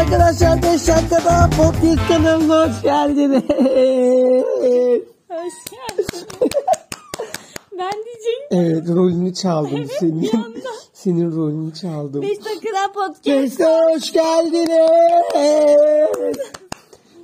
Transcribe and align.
arkadaşlar 0.00 0.62
5 0.62 0.88
dakikada 0.88 1.50
podcast 1.56 2.08
kanalına 2.08 2.68
hoş 2.68 2.82
geldiniz. 2.82 3.42
Hoş 5.28 5.54
geldin. 5.70 6.06
ben 7.78 7.92
diyeceğim 7.92 8.42
Evet 8.50 8.88
rolünü 8.88 9.34
çaldım 9.34 9.76
Evet, 9.76 9.90
senin. 10.00 10.30
Senin 10.92 11.32
rolünü 11.36 11.74
çaldım. 11.74 12.22
5 12.22 12.44
dakikada 12.44 12.92
podcast. 12.94 13.24
Podcast'a 13.24 13.94
hoş 13.94 14.12
geldiniz. 14.12 14.90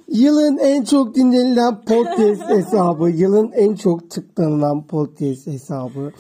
Yılın 0.09 0.59
en 0.59 0.85
çok 0.85 1.15
dinlenilen 1.15 1.85
podcast 1.85 2.51
hesabı, 2.51 3.11
yılın 3.11 3.53
en 3.53 3.75
çok 3.75 4.11
tıklanılan 4.11 4.87
podcast 4.87 5.47
hesabı. 5.47 6.13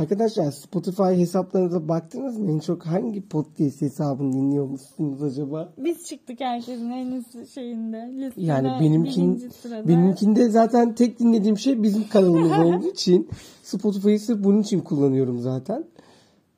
Arkadaşlar 0.00 0.50
Spotify 0.50 1.02
hesaplarınıza 1.02 1.88
baktınız 1.88 2.38
mı? 2.38 2.50
En 2.50 2.58
çok 2.58 2.86
hangi 2.86 3.28
podcast 3.28 3.80
hesabını 3.80 4.32
dinliyormuşsunuz 4.32 5.22
acaba? 5.22 5.72
Biz 5.78 6.04
çıktık 6.06 6.40
herkesin 6.40 6.90
en 6.90 7.12
üst 7.12 7.54
şeyinde. 7.54 8.10
Listede 8.16 8.44
Yani 8.44 8.80
benimkin, 8.80 9.50
benimkinde 9.88 10.48
zaten 10.48 10.94
tek 10.94 11.18
dinlediğim 11.18 11.58
şey 11.58 11.82
bizim 11.82 12.08
kanalımız 12.08 12.58
olduğu 12.66 12.88
için 12.88 13.28
Spotify'ı 13.62 14.20
sırf 14.20 14.44
bunun 14.44 14.62
için 14.62 14.80
kullanıyorum 14.80 15.40
zaten. 15.40 15.84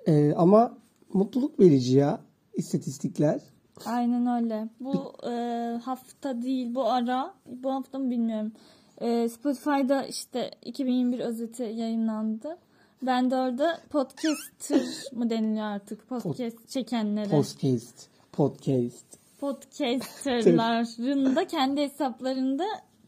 Ee, 0.07 0.33
ama 0.37 0.79
mutluluk 1.13 1.61
verici 1.61 1.97
ya 1.97 2.21
istatistikler. 2.55 3.41
Aynen 3.87 4.43
öyle. 4.43 4.69
Bu 4.81 5.13
e, 5.31 5.33
hafta 5.85 6.43
değil 6.43 6.75
bu 6.75 6.85
ara. 6.91 7.35
Bu 7.47 7.73
hafta 7.73 7.99
mı 7.99 8.11
bilmiyorum. 8.11 8.53
E, 9.01 9.29
Spotify'da 9.29 10.07
işte 10.07 10.51
2021 10.65 11.21
özeti 11.21 11.63
yayınlandı. 11.63 12.59
Ben 13.03 13.31
de 13.31 13.37
orada 13.37 13.81
podcaster 13.91 14.81
mı 15.13 15.31
deniliyor 15.31 15.67
artık? 15.67 16.09
Podcast 16.09 16.69
çekenlere. 16.69 17.29
Podcast. 17.29 18.09
Podcast. 18.33 19.19
podcasterların 19.41 21.37
da 21.37 21.47
kendi 21.47 21.81
hesaplarında 21.81 22.65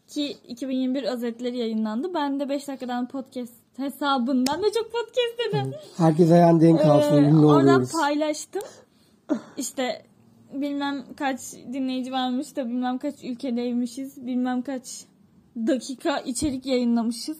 ki 0.09 0.37
2021 0.49 1.03
özetleri 1.03 1.59
yayınlandı. 1.59 2.15
Ben 2.15 2.41
de 2.41 2.49
5 2.49 2.69
dakikadan 2.69 3.09
podcast 3.09 3.55
hesabından 3.77 4.63
da 4.63 4.67
çok 4.73 4.93
podcast 4.93 5.39
dedim. 5.39 5.75
Herkes 5.97 6.31
ayağın 6.31 6.61
denk 6.61 6.81
alsın. 6.85 7.25
Ee, 7.25 7.47
oradan 7.47 7.65
oluyoruz. 7.65 7.93
paylaştım. 7.93 8.63
İşte 9.57 10.03
bilmem 10.53 11.05
kaç 11.17 11.41
dinleyici 11.73 12.13
varmış 12.13 12.57
da 12.57 12.67
bilmem 12.67 12.99
kaç 12.99 13.25
ülkedeymişiz. 13.25 14.27
Bilmem 14.27 14.63
kaç 14.63 15.05
dakika 15.57 16.19
içerik 16.19 16.67
yayınlamışız. 16.67 17.39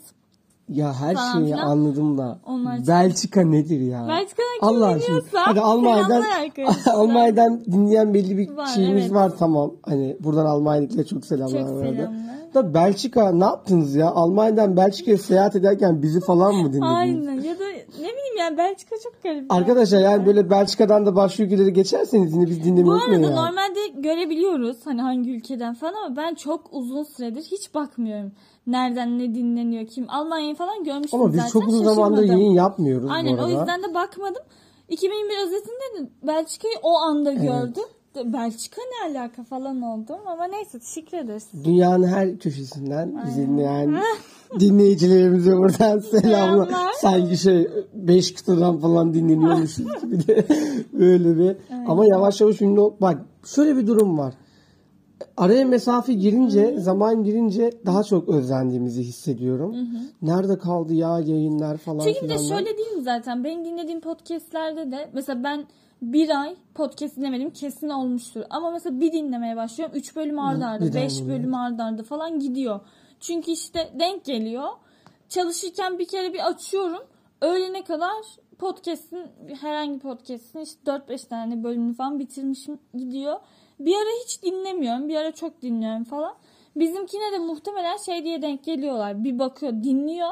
Ya 0.69 0.95
her 0.95 1.15
falan 1.15 1.33
şeyi 1.33 1.45
filan. 1.47 1.67
anladım 1.67 2.19
da. 2.19 2.39
Onlar 2.47 2.87
Belçika 2.87 3.43
nedir 3.43 3.81
ya? 3.81 4.09
Belçika'dan 4.09 4.59
kim 4.61 4.69
Allah 4.69 4.87
aşkına. 4.87 5.07
dinliyorsa 5.07 5.47
Hadi 5.47 5.61
Almanya'dan. 5.61 6.25
Almanya'dan 6.95 7.65
dinleyen 7.65 8.15
belli 8.15 8.39
bir 8.39 8.51
Var, 8.51 8.67
şeyimiz 8.67 9.03
evet. 9.03 9.13
var 9.13 9.33
tamam. 9.39 9.73
Hani 9.83 10.17
buradan 10.21 10.47
Almanya'dakilere 10.47 11.07
çok 11.07 11.25
selamlar. 11.27 11.61
Çok 11.61 11.69
selamlar. 11.69 12.11
Da 12.55 12.75
Belçika 12.75 13.33
ne 13.33 13.45
yaptınız 13.45 13.95
ya? 13.95 14.11
Almanya'dan 14.11 14.77
Belçika'ya 14.77 15.19
seyahat 15.19 15.57
ederken 15.57 16.03
bizi 16.03 16.21
falan 16.21 16.55
mı 16.55 16.73
dinlediniz? 16.73 16.93
Aynen 16.97 17.41
ya 17.41 17.59
da 17.59 17.65
ne 18.01 18.09
bileyim 18.09 18.37
yani 18.39 18.59
Belçika 18.59 18.97
çok 19.05 19.23
garip. 19.23 19.53
Arkadaşlar 19.53 20.01
yani 20.01 20.27
böyle 20.27 20.51
Belçika'dan 20.51 21.07
da 21.07 21.17
başka 21.17 21.43
ülkeleri 21.43 21.73
geçerseniz 21.73 22.33
yine 22.35 22.47
biz 22.47 22.61
Bu 22.61 22.65
dinlemeyi 22.65 22.87
unutmayın 22.95 23.23
arada 23.23 23.35
yani. 23.35 23.47
normalde 23.47 23.81
görebiliyoruz 24.01 24.77
hani 24.85 25.03
hangi 25.03 25.31
ülkeden 25.37 25.75
falan 25.75 25.95
ama 26.07 26.17
ben 26.17 26.35
çok 26.35 26.61
uzun 26.73 27.03
süredir 27.03 27.43
hiç 27.43 27.75
bakmıyorum. 27.75 28.33
Nereden 28.67 29.19
ne 29.19 29.35
dinleniyor 29.35 29.87
kim. 29.87 30.07
Almanya'yı 30.11 30.55
falan 30.55 30.85
görmüştüm 30.85 31.21
Ama 31.21 31.33
biz 31.33 31.37
zaten. 31.41 31.51
çok 31.53 31.69
uzun 31.69 31.85
zamandır 31.85 32.23
yayın 32.23 32.53
yapmıyoruz 32.53 33.11
Aynen 33.11 33.39
bu 33.39 33.43
o 33.43 33.49
yüzden 33.49 33.83
de 33.83 33.95
bakmadım. 33.95 34.43
2021 34.89 35.47
özetinde 35.47 35.99
de 36.07 36.11
Belçika'yı 36.27 36.75
o 36.83 36.97
anda 36.97 37.33
gördüm. 37.33 37.85
Belçika 38.25 38.81
ne 38.83 39.19
alaka 39.19 39.45
falan 39.45 39.83
oldum 39.83 40.17
ama 40.27 40.45
neyse 40.45 40.79
teşekkür 40.79 41.19
ederiz. 41.19 41.47
Dünyanın 41.65 42.07
her 42.07 42.39
köşesinden 42.39 43.23
bizi 43.27 43.47
dinleyen 43.47 43.97
dinleyicilerimize 44.61 45.57
buradan 45.57 45.99
selamlar. 45.99 46.69
Sanki 47.01 47.37
şey 47.37 47.69
5 47.95 48.35
kıtadan 48.35 48.79
falan 48.79 49.15
dinleniyormuşuz 49.15 49.87
gibi 50.03 50.27
de 50.27 50.45
böyle 50.93 51.39
bir. 51.39 51.57
Ama 51.87 52.07
yavaş 52.07 52.41
yavaş 52.41 52.61
ünlü 52.63 52.81
ol- 52.81 52.95
Bak 53.01 53.19
şöyle 53.45 53.77
bir 53.77 53.87
durum 53.87 54.19
var. 54.19 54.35
Araya 55.37 55.65
mesafe 55.65 56.13
girince, 56.13 56.81
zaman 56.81 57.25
girince 57.25 57.71
daha 57.87 58.03
çok 58.03 58.29
özlendiğimizi 58.29 59.03
hissediyorum. 59.03 59.77
Nerede 60.23 60.59
kaldı 60.59 60.95
ya 60.95 61.19
yayınlar 61.19 61.77
falan 61.77 61.99
Çünkü 61.99 62.25
bir 62.25 62.29
de 62.29 62.39
şöyle 62.39 62.79
değil 62.79 62.93
mi 62.97 63.03
zaten 63.03 63.45
benim 63.45 63.65
dinlediğim 63.65 64.01
podcastlerde 64.01 64.91
de 64.93 65.11
mesela 65.15 65.45
ben 65.45 65.65
bir 66.13 66.41
ay 66.41 66.57
podcast 66.75 67.17
dinlemedim 67.17 67.51
kesin 67.51 67.89
olmuştur. 67.89 68.43
Ama 68.51 68.71
mesela 68.71 69.01
bir 69.01 69.13
dinlemeye 69.13 69.57
başlıyorum. 69.57 69.97
Üç 69.97 70.17
bölüm 70.17 70.37
bir 70.37 70.61
daha 70.61 70.81
beş 70.95 71.21
bölüm 71.29 71.55
arda 71.55 71.85
arda 71.85 72.03
falan 72.03 72.39
gidiyor. 72.39 72.81
Çünkü 73.21 73.51
işte 73.51 73.93
denk 73.99 74.25
geliyor. 74.25 74.69
Çalışırken 75.29 75.99
bir 75.99 76.09
kere 76.09 76.33
bir 76.33 76.49
açıyorum. 76.49 77.03
Öğlene 77.41 77.85
kadar 77.85 78.15
podcast'in 78.59 79.27
herhangi 79.61 79.99
podcast'in 79.99 80.61
işte 80.61 80.91
4-5 80.91 81.29
tane 81.29 81.65
bölümünü 81.65 81.95
falan 81.95 82.19
bitirmişim 82.19 82.79
gidiyor. 82.95 83.41
Bir 83.81 83.95
ara 83.95 84.25
hiç 84.25 84.43
dinlemiyorum. 84.43 85.09
Bir 85.09 85.17
ara 85.17 85.33
çok 85.33 85.63
dinliyorum 85.63 86.05
falan. 86.05 86.35
Bizimkine 86.77 87.33
de 87.33 87.39
muhtemelen 87.39 87.97
şey 87.97 88.25
diye 88.25 88.43
denk 88.43 88.65
geliyorlar. 88.65 89.25
Bir 89.25 89.39
bakıyor 89.39 89.73
dinliyor. 89.73 90.31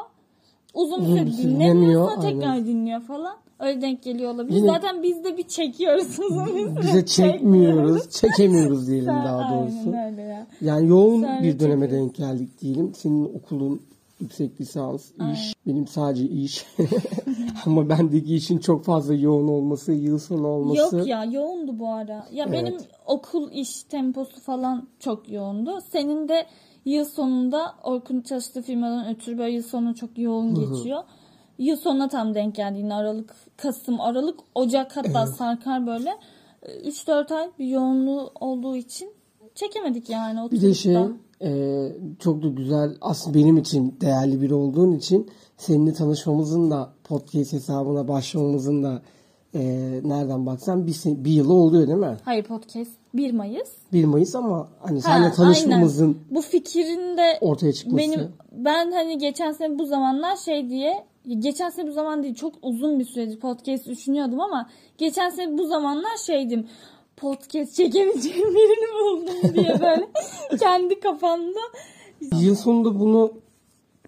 Uzun 0.74 1.04
süre 1.04 1.30
süre 1.32 1.42
dinlemiyor 1.50 2.10
tekrar 2.20 2.48
aynen. 2.52 2.66
dinliyor 2.66 3.00
falan. 3.00 3.36
Öyle 3.60 3.80
denk 3.82 4.02
geliyor 4.02 4.34
olabilir. 4.34 4.56
Yine- 4.56 4.66
Zaten 4.66 5.02
biz 5.02 5.24
de 5.24 5.36
bir 5.36 5.42
çekiyoruz 5.48 6.18
uzun 6.18 6.46
bir 6.46 6.68
süre. 6.70 6.80
Bize 6.82 7.06
çekmiyoruz, 7.06 8.10
çekemiyoruz 8.20 8.88
diyelim 8.88 9.04
Sen- 9.06 9.24
daha 9.24 9.54
doğrusu. 9.54 9.76
Aynen 9.86 10.12
öyle 10.12 10.22
ya. 10.22 10.46
Yani 10.60 10.88
yoğun 10.88 11.20
Sonra 11.22 11.42
bir 11.42 11.58
döneme 11.60 11.86
çekiyoruz. 11.86 12.06
denk 12.06 12.14
geldik 12.14 12.60
diyelim. 12.60 12.92
Senin 12.94 13.24
okulun 13.24 13.82
yüksek 14.20 14.60
lisans, 14.60 15.10
iş, 15.32 15.54
benim 15.66 15.86
sadece 15.86 16.24
iş. 16.24 16.66
Ama 17.66 17.88
bendeki 17.88 18.34
işin 18.36 18.58
çok 18.58 18.84
fazla 18.84 19.14
yoğun 19.14 19.48
olması, 19.48 19.92
yıl 19.92 20.18
sonu 20.18 20.46
olması. 20.46 20.96
Yok 20.96 21.06
ya 21.06 21.24
yoğundu 21.24 21.78
bu 21.78 21.88
ara. 21.88 22.26
Ya 22.32 22.44
Evet. 22.48 22.52
benim 22.52 22.74
okul 23.06 23.50
iş 23.52 23.82
temposu 23.82 24.40
falan 24.40 24.88
çok 25.00 25.30
yoğundu. 25.30 25.78
Senin 25.92 26.28
de 26.28 26.46
yıl 26.84 27.04
sonunda 27.04 27.74
Orkun 27.82 28.20
çalıştığı 28.20 28.62
firmadan 28.62 29.14
ötürü 29.14 29.38
böyle 29.38 29.52
yıl 29.52 29.62
sonu 29.62 29.94
çok 29.94 30.18
yoğun 30.18 30.54
geçiyor. 30.54 31.02
Yıl 31.58 31.76
sonuna 31.76 32.08
tam 32.08 32.34
denk 32.34 32.54
geldi 32.54 32.78
yine 32.78 32.94
Aralık, 32.94 33.34
Kasım, 33.56 34.00
Aralık, 34.00 34.40
Ocak 34.54 34.96
hatta 34.96 35.26
sarkar 35.26 35.86
böyle. 35.86 36.10
3-4 36.62 37.34
ay 37.34 37.50
bir 37.58 37.66
yoğunluğu 37.66 38.30
olduğu 38.40 38.76
için 38.76 39.10
çekemedik 39.54 40.10
yani 40.10 40.38
Bir 40.38 40.44
oturup 40.44 40.62
de 40.62 40.74
şey 40.74 40.96
e, 41.42 41.92
çok 42.18 42.42
da 42.42 42.48
güzel 42.48 42.96
aslında 43.00 43.38
benim 43.38 43.56
için 43.56 43.96
değerli 44.00 44.40
biri 44.40 44.54
olduğun 44.54 44.92
için 44.92 45.30
seninle 45.56 45.92
tanışmamızın 45.92 46.70
da 46.70 46.92
podcast 47.04 47.52
hesabına 47.52 48.08
başlamamızın 48.08 48.82
da 48.82 49.02
e, 49.54 49.60
nereden 50.04 50.46
baksan 50.46 50.86
bir, 50.86 50.96
bir 51.04 51.30
yılı 51.30 51.52
oluyor 51.52 51.86
değil 51.86 51.98
mi? 51.98 52.16
Hayır 52.24 52.44
podcast 52.44 52.90
1 53.14 53.32
Mayıs. 53.32 53.68
1 53.92 54.04
Mayıs 54.04 54.34
ama 54.34 54.68
hani 54.80 55.00
Ha, 55.00 55.12
seninle 55.12 55.32
tanışmamızın 55.32 56.04
aynen. 56.06 56.16
Bu 56.30 56.40
fikrin 56.40 57.16
de 57.16 57.38
ortaya 57.40 57.72
çıkması. 57.72 57.98
benim 57.98 58.32
ben 58.52 58.92
hani 58.92 59.18
geçen 59.18 59.52
sene 59.52 59.78
bu 59.78 59.86
zamanlar 59.86 60.36
şey 60.36 60.70
diye 60.70 61.04
geçen 61.38 61.70
sene 61.70 61.88
bu 61.88 61.92
zaman 61.92 62.22
değil 62.22 62.34
çok 62.34 62.54
uzun 62.62 62.98
bir 62.98 63.04
süredir 63.04 63.40
podcast 63.40 63.86
düşünüyordum 63.86 64.40
ama 64.40 64.68
geçen 64.98 65.30
sene 65.30 65.58
bu 65.58 65.66
zamanlar 65.66 66.16
şeydim 66.26 66.66
podcast 67.16 67.74
çekebileceğim 67.74 68.48
birini 68.54 68.94
buldum 69.04 69.54
diye 69.54 69.80
böyle 69.80 70.08
kendi 70.60 71.00
kafamda 71.00 71.60
Yıl 72.40 72.54
sonunda 72.54 73.00
bunu 73.00 73.32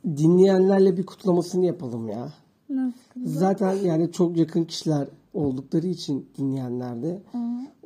dinleyenlerle 0.06 0.96
bir 0.96 1.06
kutlamasını 1.06 1.66
yapalım 1.66 2.08
ya. 2.08 2.32
nasıl 2.70 2.94
Zaten 3.24 3.74
yani 3.74 4.12
çok 4.12 4.36
yakın 4.36 4.64
kişiler 4.64 5.08
oldukları 5.34 5.86
için 5.86 6.28
dinleyenlerde. 6.38 7.22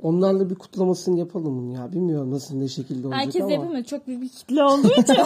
Onlarla 0.02 0.50
bir 0.50 0.54
kutlamasını 0.54 1.18
yapalım 1.18 1.58
bunu 1.58 1.72
ya. 1.72 1.92
Bilmiyorum 1.92 2.30
nasıl 2.30 2.56
ne 2.56 2.68
şekilde 2.68 3.06
olacak 3.06 3.22
herkes 3.22 3.42
ama. 3.42 3.52
yapamıyor 3.52 3.84
çok 3.84 4.06
büyük 4.06 4.22
bir 4.22 4.28
kitle 4.28 4.64
olduğu 4.64 4.88
için 4.88 5.16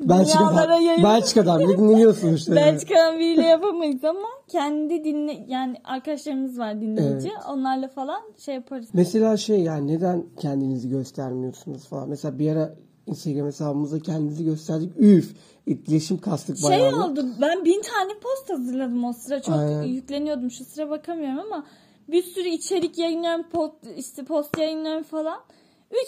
Belçika'dan, 0.00 1.02
Belçika'dan 1.02 1.60
bile 1.60 1.78
dinleniyorsun 1.78 2.34
işte. 2.34 2.56
Belçika'dan 2.56 3.18
biriyle 3.18 3.42
yapamayız 3.42 4.04
ama 4.04 4.28
kendi 4.48 5.04
dinle 5.04 5.44
yani 5.48 5.76
arkadaşlarımız 5.84 6.58
var 6.58 6.80
dinleyici 6.80 7.30
onlarla 7.52 7.88
falan 7.88 8.20
şey 8.38 8.54
yaparız. 8.54 8.88
Mesela 8.92 9.36
şey 9.36 9.60
yani 9.60 9.86
neden 9.92 10.24
kendinizi 10.36 10.88
göstermiyorsunuz 10.88 11.88
falan. 11.88 12.08
Mesela 12.08 12.38
bir 12.38 12.50
ara 12.50 12.74
Instagram 13.06 13.46
hesabımıza 13.46 13.98
kendinizi 13.98 14.44
gösterdik. 14.44 14.92
Üf 14.98 15.34
etkileşim 15.70 16.18
kastık 16.20 16.58
Şey 16.58 16.70
bayağı. 16.70 17.04
oldu 17.04 17.26
ben 17.40 17.64
bin 17.64 17.82
tane 17.82 18.12
post 18.22 18.50
hazırladım 18.50 19.04
o 19.04 19.12
sıra 19.12 19.42
çok 19.42 19.54
Aynen. 19.54 19.82
yükleniyordum 19.82 20.50
şu 20.50 20.64
sıra 20.64 20.90
bakamıyorum 20.90 21.38
ama 21.52 21.64
bir 22.08 22.22
sürü 22.22 22.48
içerik 22.48 22.98
yayınlıyorum 22.98 23.42
post, 23.52 23.74
işte 23.96 24.24
post 24.24 24.58
yayınlıyorum 24.58 25.02
falan. 25.02 25.38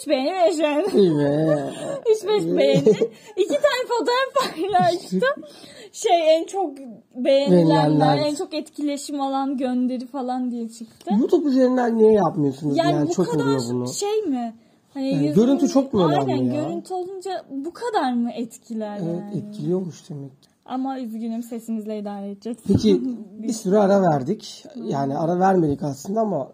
3 0.01 0.07
beğeni 0.07 0.31
5 0.49 0.59
beğeni. 0.59 1.01
İyi 1.01 1.17
be. 1.17 1.73
75 2.09 2.57
beğeni. 2.57 2.89
İki 3.37 3.47
tane 3.49 3.83
fotoğraf 3.87 4.55
paylaştım. 4.55 5.43
Şey 5.91 6.35
en 6.37 6.43
çok 6.45 6.77
beğenilenler, 7.15 8.17
en 8.17 8.35
çok 8.35 8.53
etkileşim 8.53 9.21
alan 9.21 9.57
gönderi 9.57 10.07
falan 10.07 10.51
diye 10.51 10.69
çıktı. 10.69 11.11
YouTube 11.19 11.49
üzerinden 11.49 11.97
niye 11.97 12.11
yapmıyorsunuz? 12.11 12.77
Yani, 12.77 12.91
Yani, 12.91 13.09
bu 13.09 13.13
çok 13.13 13.31
kadar 13.31 13.45
bunu. 13.71 13.93
şey 13.93 14.21
mi? 14.21 14.53
Hani 14.93 15.07
Yani 15.13 15.33
görüntü 15.33 15.67
çok 15.67 15.93
mu 15.93 16.07
önemli 16.07 16.31
Aynen 16.33 16.43
ya? 16.43 16.63
görüntü 16.63 16.93
olunca 16.93 17.31
bu 17.49 17.73
kadar 17.73 18.13
mı 18.13 18.31
etkiler 18.31 18.99
Evet 19.03 19.21
yani? 19.33 19.37
etkiliyormuş 19.37 20.09
demek. 20.09 20.31
Ama 20.65 20.99
üzgünüm 20.99 21.43
sesimizle 21.43 21.99
idare 21.99 22.31
edeceğiz. 22.31 22.57
Peki 22.67 23.01
bir 23.43 23.53
süre 23.53 23.77
ara 23.77 24.01
verdik. 24.01 24.65
Yani 24.75 25.17
ara 25.17 25.39
vermedik 25.39 25.83
aslında 25.83 26.21
ama 26.21 26.51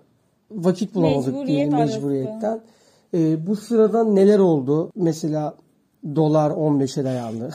vakit 0.52 0.96
bulamadık 0.96 1.26
Mecburiyet 1.28 1.48
diyelim 1.48 1.74
arası. 1.76 1.94
mecburiyetten. 1.96 2.62
Ee, 3.14 3.48
bu 3.48 3.56
sırada 3.56 4.04
neler 4.04 4.40
oldu? 4.40 4.92
Mesela 4.96 5.56
dolar 6.16 6.52
15'e 6.52 7.04
dayandı. 7.04 7.50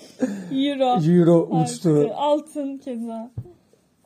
Euro. 0.50 1.10
Euro 1.12 1.48
uçtu. 1.62 2.10
Altın 2.16 2.78
keza. 2.78 3.30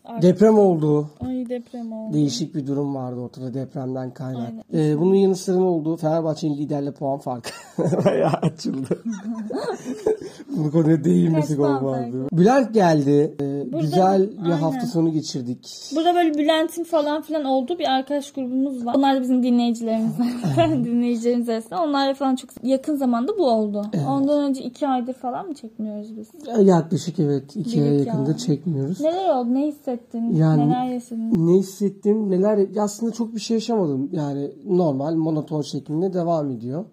Arttı. 0.09 0.23
Deprem 0.27 0.59
oldu. 0.59 1.11
Ay 1.21 1.49
deprem 1.49 1.93
oldu. 1.93 2.15
Değişik 2.15 2.55
bir 2.55 2.67
durum 2.67 2.95
vardı 2.95 3.21
ortada 3.21 3.55
depremden 3.55 4.15
kaynak. 4.15 4.53
Ee, 4.75 4.99
bunun 5.01 5.15
yanı 5.15 5.37
sıra 5.37 5.57
ne 5.57 5.63
oldu? 5.65 5.97
Fenerbahçe'nin 5.97 6.57
liderle 6.57 6.93
puan 6.93 7.19
farkı 7.19 7.51
bayağı 8.05 8.33
açıldı. 8.33 9.03
Bu 10.57 10.71
konuya 10.71 11.05
değinmesek 11.05 11.61
olmazdı. 11.61 12.29
Bülent 12.33 12.75
geldi. 12.75 13.35
Ee, 13.41 13.73
Burada- 13.73 13.81
güzel 13.81 14.31
bir 14.31 14.43
aynen. 14.43 14.57
hafta 14.57 14.87
sonu 14.87 15.13
geçirdik. 15.13 15.91
Burada 15.97 16.15
böyle 16.15 16.35
Bülent'in 16.35 16.85
falan 16.85 17.23
filan 17.23 17.45
olduğu 17.45 17.79
bir 17.79 17.89
arkadaş 17.91 18.33
grubumuz 18.33 18.87
var. 18.87 18.95
Onlar 18.97 19.17
da 19.17 19.21
bizim 19.23 19.43
dinleyicilerimizden. 19.43 20.85
dinleyicilerimiz 20.85 21.49
arasında. 21.49 21.83
Onlarla 21.83 22.15
falan 22.15 22.37
çok 22.37 22.51
yakın 22.63 22.97
zamanda 22.97 23.39
bu 23.39 23.51
oldu. 23.51 23.83
Ondan 24.09 24.43
önce 24.51 24.63
iki 24.63 24.89
aydır 24.89 25.13
falan 25.15 25.47
mı 25.47 25.55
çekmiyoruz 25.55 26.17
biz? 26.17 26.29
Yaklaşık 26.67 27.19
evet 27.19 27.57
ikiye 27.57 27.85
Bir 27.91 27.99
iki 27.99 28.09
yakında 28.09 28.37
çekmiyoruz. 28.37 29.01
Neler 29.01 29.29
oldu? 29.35 29.55
Ne 29.55 29.67
hissettin? 29.67 29.98
Yani- 30.15 30.69
Neler 30.69 30.87
yaşadın? 30.87 31.47
Ne 31.47 31.59
hissettim 31.59 32.31
neler 32.31 32.69
aslında 32.81 33.13
çok 33.13 33.35
bir 33.35 33.41
şey 33.41 33.55
yaşamadım. 33.55 34.09
Yani 34.13 34.51
normal 34.67 35.15
monoton 35.15 35.63
şeklinde 35.63 36.13
devam 36.13 36.51
ediyor. 36.51 36.85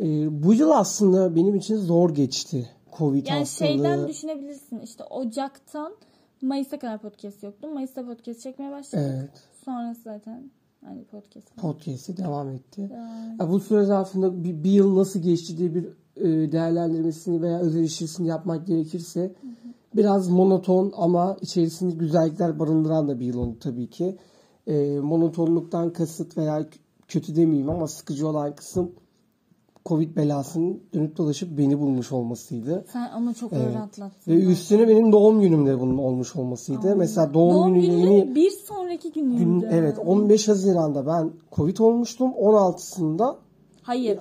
Ee, 0.00 0.42
bu 0.44 0.54
yıl 0.54 0.70
aslında 0.70 1.36
benim 1.36 1.54
için 1.54 1.76
zor 1.76 2.10
geçti. 2.14 2.68
Covid 2.98 3.26
Yani 3.26 3.38
hastalığı. 3.38 3.68
şeyden 3.68 4.08
düşünebilirsin. 4.08 4.80
İşte 4.80 5.04
Ocak'tan 5.04 5.92
Mayıs'a 6.42 6.78
kadar 6.78 6.98
podcast 6.98 7.42
yoktu. 7.42 7.68
Mayıs'ta 7.74 8.06
podcast 8.06 8.40
çekmeye 8.40 8.70
başladık. 8.70 9.06
Evet. 9.18 9.30
Sonrası 9.64 10.02
zaten 10.02 10.50
hani 10.84 11.04
podcast. 11.04 11.56
Podcast'e 11.56 12.16
devam 12.16 12.48
etti. 12.50 12.80
Yani 12.94 13.36
Ya 13.40 13.50
bu 13.50 13.60
süre 13.60 13.84
zarfında 13.84 14.44
bir, 14.44 14.64
bir 14.64 14.70
yıl 14.70 14.96
nasıl 14.96 15.20
geçti 15.22 15.58
diye 15.58 15.74
bir 15.74 15.84
e, 16.16 16.52
değerlendirmesini 16.52 17.42
veya 17.42 17.58
öz 17.60 17.76
eleştirisini 17.76 18.28
yapmak 18.28 18.66
gerekirse 18.66 19.32
biraz 19.96 20.28
monoton 20.28 20.92
ama 20.96 21.36
içerisinde 21.40 21.94
güzellikler 21.94 22.58
barındıran 22.58 23.08
da 23.08 23.20
bir 23.20 23.26
yıl 23.26 23.38
oldu 23.38 23.56
tabii 23.60 23.90
ki. 23.90 24.16
E, 24.66 24.98
monotonluktan 25.00 25.92
kasıt 25.92 26.36
veya 26.38 26.66
kötü 27.08 27.36
demeyeyim 27.36 27.70
ama 27.70 27.88
sıkıcı 27.88 28.28
olan 28.28 28.54
kısım 28.54 28.92
Covid 29.86 30.16
belasının 30.16 30.82
dönüp 30.94 31.16
dolaşıp 31.16 31.58
beni 31.58 31.78
bulmuş 31.80 32.12
olmasıydı. 32.12 32.84
Sen 32.92 33.10
ama 33.10 33.34
çok 33.34 33.52
Evet. 33.52 33.66
öyle 33.66 33.78
atlattın. 33.78 34.32
Ve 34.32 34.36
üstüne 34.44 34.88
benim 34.88 35.12
doğum 35.12 35.40
günümde 35.40 35.80
bunun 35.80 35.98
olmuş 35.98 36.36
olmasıydı. 36.36 36.96
Mesela 36.96 37.34
doğum, 37.34 37.54
Doğum 37.54 37.74
günü 37.74 37.84
yeni 37.84 38.34
bir 38.34 38.50
sonraki 38.50 39.12
günüydü. 39.12 39.38
gün 39.44 39.60
evet 39.70 39.98
15 40.06 40.48
Haziran'da 40.48 41.06
ben 41.06 41.30
Covid 41.52 41.78
olmuştum. 41.78 42.30
16'sında 42.30 43.36
Hayır. 43.82 44.18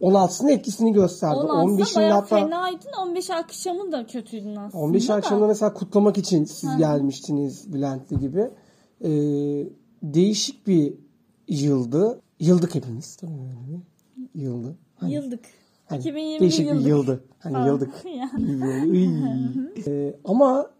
16'sında 0.00 0.50
etkisini 0.50 0.92
gösterdi. 0.92 1.34
16'da 1.34 1.52
15'inde 1.52 1.96
bayağı 1.96 2.12
hatta 2.20 2.36
fenaydın. 2.36 2.92
15 3.02 3.30
akşamı 3.30 3.92
da 3.92 4.06
kötüydün 4.06 4.56
aslında. 4.56 4.84
15 4.84 5.08
da. 5.08 5.14
akşamda 5.14 5.46
mesela 5.46 5.74
kutlamak 5.74 6.18
için 6.18 6.44
siz 6.44 6.70
Hı. 6.70 6.78
gelmiştiniz 6.78 7.72
Bülent'li 7.72 8.18
gibi. 8.18 8.50
Ee, 9.04 9.08
değişik 10.02 10.66
bir 10.66 10.94
yıldı. 11.48 12.20
Yıldık 12.40 12.74
hepimiz. 12.74 13.16
Tabii 13.16 13.32
öyle 13.32 13.56
bir 13.68 14.40
Yıldı. 14.40 14.76
Hani, 14.96 15.12
Yıldık. 15.12 15.40
hani 15.86 16.00
2020 16.00 16.40
değişik 16.40 16.66
yıldık. 16.66 16.84
bir 16.84 16.88
yıldı. 16.88 17.24
Hani 17.38 17.52
Falan. 17.52 17.66
yıldık. 17.66 17.90
Ee, 19.86 20.14
ama 20.24 20.70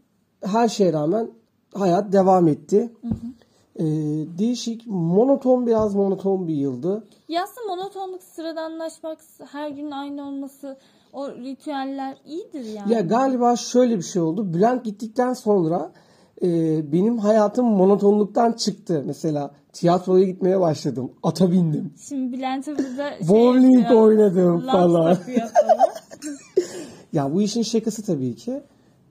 her 0.44 0.68
şeye 0.68 0.92
rağmen 0.92 1.30
hayat 1.74 2.12
devam 2.12 2.48
etti. 2.48 2.92
Ee, 3.78 3.84
değişik, 4.38 4.82
monoton 4.86 5.66
biraz 5.66 5.94
monoton 5.94 6.48
bir 6.48 6.54
yıldı. 6.54 7.04
Ya 7.28 7.42
aslında 7.42 7.76
monotonluk, 7.76 8.22
sıradanlaşmak, 8.22 9.18
her 9.52 9.68
gün 9.68 9.90
aynı 9.90 10.28
olması, 10.28 10.76
o 11.12 11.30
ritüeller 11.30 12.16
iyidir 12.26 12.64
yani. 12.64 12.92
Ya 12.92 13.00
galiba 13.00 13.56
şöyle 13.56 13.96
bir 13.96 14.02
şey 14.02 14.22
oldu. 14.22 14.54
Bülent 14.54 14.84
gittikten 14.84 15.32
sonra 15.32 15.92
e, 16.42 16.48
benim 16.92 17.18
hayatım 17.18 17.66
monotonluktan 17.66 18.52
çıktı. 18.52 19.02
Mesela 19.06 19.50
tiyatroya 19.72 20.24
gitmeye 20.24 20.60
başladım. 20.60 21.12
Ata 21.22 21.52
bindim. 21.52 21.94
Şimdi 22.08 22.36
Bülent'e 22.36 22.78
bize 22.78 23.16
şey 23.18 23.28
Bowling 23.28 23.80
yapıyor, 23.80 24.02
oynadım 24.02 24.60
falan. 24.60 24.90
falan. 24.90 25.16
Ya 27.12 27.34
bu 27.34 27.42
işin 27.42 27.62
şakası 27.62 28.02
tabii 28.02 28.36
ki. 28.36 28.62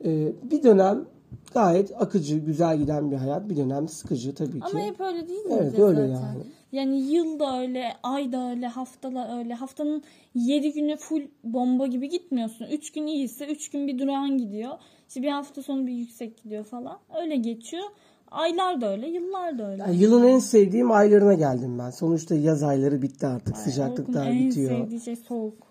E, 0.06 0.34
bir 0.52 0.63
dönem 0.63 1.06
gayet 1.53 2.01
akıcı, 2.01 2.38
güzel 2.38 2.77
giden 2.77 3.12
bir 3.12 3.15
hayat. 3.15 3.50
Bir 3.50 3.57
dönem 3.57 3.88
sıkıcı 3.88 4.35
tabii 4.35 4.59
ki. 4.59 4.65
Ama 4.71 4.79
hep 4.79 5.00
öyle 5.00 5.29
değil 5.29 5.45
mi? 5.45 5.53
Evet, 5.62 5.79
öyle 5.79 6.07
zaten? 6.07 6.13
yani. 6.13 6.44
Yani 6.71 7.01
yıl 7.01 7.39
da 7.39 7.59
öyle, 7.59 7.94
ay 8.03 8.31
da 8.31 8.50
öyle, 8.50 8.68
hafta 8.68 9.15
da 9.15 9.38
öyle. 9.38 9.53
Haftanın 9.53 10.03
7 10.35 10.74
günü 10.74 10.97
full 10.97 11.21
bomba 11.44 11.88
gibi 11.88 12.09
gitmiyorsun. 12.09 12.65
3 12.71 12.91
gün 12.91 13.07
iyiyse 13.07 13.45
3 13.45 13.69
gün 13.69 13.88
bir 13.88 14.00
durağan 14.00 14.38
gidiyor. 14.38 14.71
İşte 15.07 15.21
bir 15.21 15.31
hafta 15.31 15.63
sonu 15.63 15.88
bir 15.88 15.94
yüksek 15.94 16.44
gidiyor 16.44 16.63
falan. 16.63 16.97
Öyle 17.21 17.35
geçiyor. 17.35 17.83
Aylar 18.31 18.81
da 18.81 18.91
öyle, 18.91 19.09
yıllar 19.09 19.57
da 19.57 19.71
öyle. 19.71 19.81
Yani 19.81 19.97
yılın 19.97 20.27
en 20.27 20.39
sevdiğim 20.39 20.91
aylarına 20.91 21.33
geldim 21.33 21.79
ben. 21.79 21.89
Sonuçta 21.89 22.35
yaz 22.35 22.63
ayları 22.63 23.01
bitti 23.01 23.27
artık. 23.27 23.56
Orkun 23.56 23.69
Sıcaklıklar 23.71 24.27
en 24.27 24.50
bitiyor. 24.50 24.69
sevdiği 24.69 25.01
şey 25.01 25.15
soğuk. 25.15 25.67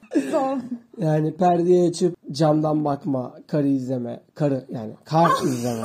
Yani 0.98 1.36
perdeyi 1.36 1.88
açıp 1.88 2.16
camdan 2.32 2.84
bakma, 2.84 3.34
karı 3.46 3.68
izleme, 3.68 4.20
karı 4.34 4.64
yani 4.68 4.92
kar 5.04 5.30
izleme, 5.44 5.82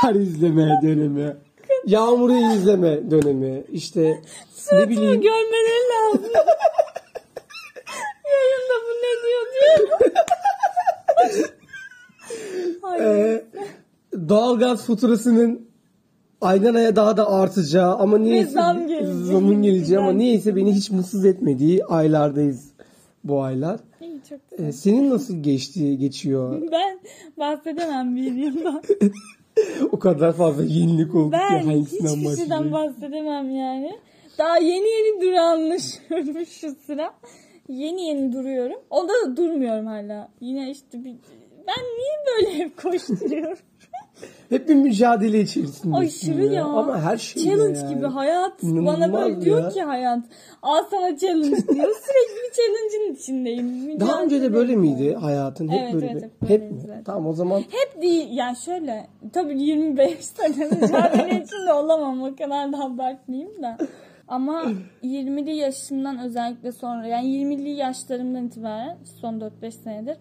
kar 0.00 0.14
izleme 0.14 0.80
dönemi, 0.82 1.36
yağmuru 1.86 2.32
izleme 2.32 3.10
dönemi, 3.10 3.64
işte 3.72 4.20
ne 4.72 4.88
bileyim 4.88 5.20
Görmeleri 5.20 5.84
lazım. 5.92 6.32
Yayında 8.34 8.76
bu 8.86 8.92
ne 9.04 9.12
diyor 9.24 9.44
diyor. 9.54 10.10
Ay, 12.82 13.00
e, 13.00 13.44
doğalgaz 14.28 14.86
faturasının 14.86 15.68
aydan 16.40 16.74
aya 16.74 16.96
daha 16.96 17.16
da 17.16 17.30
artacağı 17.30 17.94
ama 17.94 18.18
niyeyse 18.18 18.50
zam 18.50 18.88
gelecek. 18.88 19.26
zamın 19.26 19.62
geleceği 19.62 19.98
ama 19.98 20.12
niyeyse 20.12 20.56
beni 20.56 20.72
hiç 20.74 20.90
mutsuz 20.90 21.24
etmediği 21.24 21.84
aylardayız 21.84 22.74
bu 23.24 23.42
aylar. 23.42 23.80
iyi, 24.00 24.20
çok 24.28 24.50
güzel. 24.50 24.66
E, 24.66 24.72
senin 24.72 25.10
nasıl 25.10 25.42
geçti, 25.42 25.98
geçiyor? 25.98 26.62
Ben 26.72 26.98
bahsedemem 27.38 28.16
bir 28.16 28.32
yıldan. 28.32 28.82
O 29.92 29.98
kadar 29.98 30.32
fazla 30.32 30.64
yenilik 30.64 31.14
oldu 31.14 31.30
ki 31.30 31.38
Ben 31.50 31.64
hangisinden 31.64 32.16
hiçbir 32.16 32.36
şeyden 32.36 32.72
bahsedemem 32.72 33.50
yani. 33.56 33.98
Daha 34.38 34.58
yeni 34.58 34.88
yeni 34.88 35.20
duranlaşıyorum 35.20 36.46
şu 36.60 36.74
sıra. 36.86 37.14
Yeni 37.68 38.02
yeni 38.06 38.32
duruyorum. 38.32 38.76
Onda 38.90 39.12
da 39.12 39.36
durmuyorum 39.36 39.86
hala. 39.86 40.28
Yine 40.40 40.70
işte 40.70 41.04
bir... 41.04 41.14
Ben 41.66 41.84
niye 41.84 42.16
böyle 42.26 42.58
hep 42.58 42.82
koşturuyorum? 42.82 43.58
Hep 44.48 44.68
bir 44.68 44.74
mücadele 44.74 45.40
içerisindesin 45.40 45.92
Aşırı 45.92 46.44
ya. 46.46 46.64
Ama 46.64 47.00
her 47.02 47.16
şey 47.18 47.44
Challenge 47.44 47.78
yani. 47.78 47.94
gibi 47.94 48.06
hayat. 48.06 48.62
İnanılmaz 48.62 49.00
Bana 49.00 49.12
böyle 49.12 49.40
diyor 49.40 49.62
ya. 49.62 49.68
ki 49.68 49.82
hayat. 49.82 50.18
Al 50.62 50.84
sana 50.90 51.16
challenge 51.18 51.48
diyor. 51.74 51.86
Sürekli 51.86 52.36
bir 52.44 52.52
challenge'ın 52.56 53.14
içindeyim. 53.14 54.00
Daha 54.00 54.22
önce 54.22 54.34
de 54.34 54.38
Mücadele 54.48 54.54
böyle 54.60 54.76
miydi 54.76 55.14
hayatın? 55.14 55.68
Hep 55.68 55.80
Evet, 55.82 55.94
böyle 55.94 56.06
evet, 56.06 56.22
hep 56.40 56.50
Hep 56.50 56.70
mi? 56.72 56.80
zaten. 56.80 57.04
Tamam 57.04 57.26
o 57.26 57.32
zaman 57.32 57.58
Hep 57.60 58.02
değil. 58.02 58.28
Yani 58.30 58.56
şöyle. 58.56 59.06
Tabii 59.32 59.62
25 59.62 60.24
sene 60.24 60.64
mücadele 60.80 61.42
içinde 61.44 61.72
olamam. 61.72 62.22
O 62.22 62.36
kadar 62.36 62.72
da 62.72 62.78
abartmayayım 62.78 63.62
da. 63.62 63.76
Ama 64.28 64.64
20'li 65.02 65.56
yaşımdan 65.56 66.18
özellikle 66.18 66.72
sonra 66.72 67.06
yani 67.06 67.26
20'li 67.26 67.70
yaşlarımdan 67.70 68.46
itibaren 68.46 68.98
son 69.20 69.40
4-5 69.62 69.70
senedir 69.70 70.16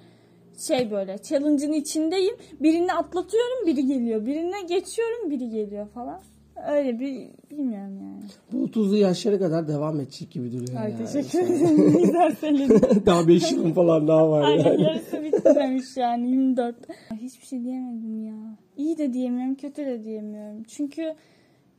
şey 0.58 0.92
böyle 0.92 1.18
challenge'ın 1.24 1.74
içindeyim. 1.74 2.36
Birini 2.60 2.94
atlatıyorum 2.94 3.68
biri 3.68 3.86
geliyor. 3.86 4.26
Birine 4.26 4.62
geçiyorum 4.62 5.30
biri 5.32 5.50
geliyor 5.50 5.88
falan. 5.88 6.22
Öyle 6.68 7.00
bir 7.00 7.30
bilmiyorum 7.52 8.00
yani. 8.02 8.24
bu 8.52 8.66
30'lu 8.68 8.98
yaşlara 8.98 9.40
kadar 9.40 9.68
devam 9.68 10.00
edecek 10.00 10.32
gibi 10.32 10.52
duruyor. 10.52 10.82
Ay 10.82 10.92
yani. 10.92 11.06
teşekkür 11.06 11.40
ederim. 11.40 11.92
Güzel 12.02 13.06
daha 13.06 13.28
5 13.28 13.52
yılın 13.52 13.74
falan 13.74 14.08
daha 14.08 14.30
var 14.30 14.42
Aynen 14.42 14.66
yani. 14.66 14.84
yarısı 14.84 15.24
bitmemiş 15.24 15.98
yani 15.98 16.30
24. 16.30 16.76
Ay, 17.12 17.18
Hiçbir 17.18 17.46
şey 17.46 17.64
diyemedim 17.64 18.26
ya. 18.26 18.58
İyi 18.78 18.98
de 18.98 19.14
diyemiyorum, 19.14 19.56
kötü 19.56 19.86
de 19.86 20.04
diyemiyorum. 20.04 20.64
Çünkü 20.64 21.16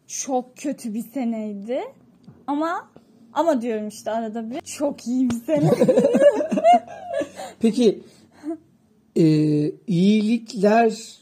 çok 0.07 0.57
kötü 0.57 0.95
bir 0.95 1.03
seneydi. 1.03 1.81
Ama 2.47 2.89
ama 3.33 3.63
diyorum 3.63 3.89
işte 3.89 4.11
arada 4.11 4.51
bir 4.51 4.61
çok 4.61 5.07
iyi 5.07 5.31
bir 5.31 5.35
sene. 5.35 5.71
Peki 7.61 8.03
e, 9.17 9.23
iyilikler 9.87 11.19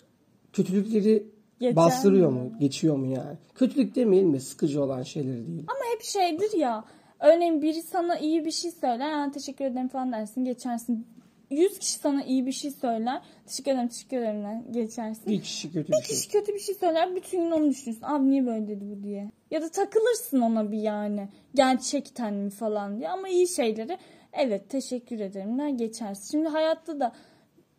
kötülükleri 0.52 1.26
Geçer 1.60 1.76
bastırıyor 1.76 2.30
mi? 2.32 2.38
mu? 2.38 2.52
Geçiyor 2.60 2.96
mu 2.96 3.06
yani? 3.06 3.36
Kötülük 3.54 3.94
demeyelim 3.94 4.28
mi? 4.30 4.40
Sıkıcı 4.40 4.82
olan 4.82 5.02
şeyleri 5.02 5.46
değil. 5.46 5.64
Ama 5.68 5.80
hep 5.94 6.02
şeydir 6.02 6.58
ya. 6.58 6.84
Örneğin 7.20 7.62
biri 7.62 7.82
sana 7.82 8.18
iyi 8.18 8.44
bir 8.44 8.50
şey 8.50 8.70
söyler. 8.70 9.10
Yani 9.10 9.32
teşekkür 9.32 9.64
ederim 9.64 9.88
falan 9.88 10.12
dersin. 10.12 10.44
Geçersin. 10.44 11.06
100 11.50 11.78
kişi 11.78 11.92
sana 11.92 12.24
iyi 12.24 12.46
bir 12.46 12.52
şey 12.52 12.70
söyler. 12.70 13.22
Teşekkür 13.46 13.70
ederim, 13.72 13.88
teşekkür 13.88 14.16
ederim 14.16 14.42
der, 14.44 14.60
geçersin. 14.82 15.26
Bir 15.26 15.40
kişi 15.42 15.72
kötü 15.72 15.92
Bir 15.92 15.98
bir 15.98 16.02
şey. 16.06 16.16
kişi 16.16 16.28
kötü 16.30 16.54
bir 16.54 16.58
şey 16.58 16.74
söyler. 16.74 17.16
Bütün 17.16 17.40
gün 17.44 17.50
onu 17.50 17.70
düşünürsün. 17.70 18.02
Abi 18.02 18.30
niye 18.30 18.46
böyle 18.46 18.68
dedi 18.68 18.84
bu 18.90 19.02
diye. 19.02 19.30
Ya 19.50 19.62
da 19.62 19.68
takılırsın 19.68 20.40
ona 20.40 20.72
bir 20.72 20.78
yani. 20.78 21.28
Gerçekten 21.54 22.34
mi 22.34 22.50
falan 22.50 22.98
diye. 22.98 23.08
Ama 23.08 23.28
iyi 23.28 23.48
şeyleri 23.48 23.98
evet 24.32 24.68
teşekkür 24.70 25.20
ederim 25.20 25.58
der 25.58 25.68
geçersin. 25.68 26.30
Şimdi 26.30 26.48
hayatta 26.48 27.00
da 27.00 27.12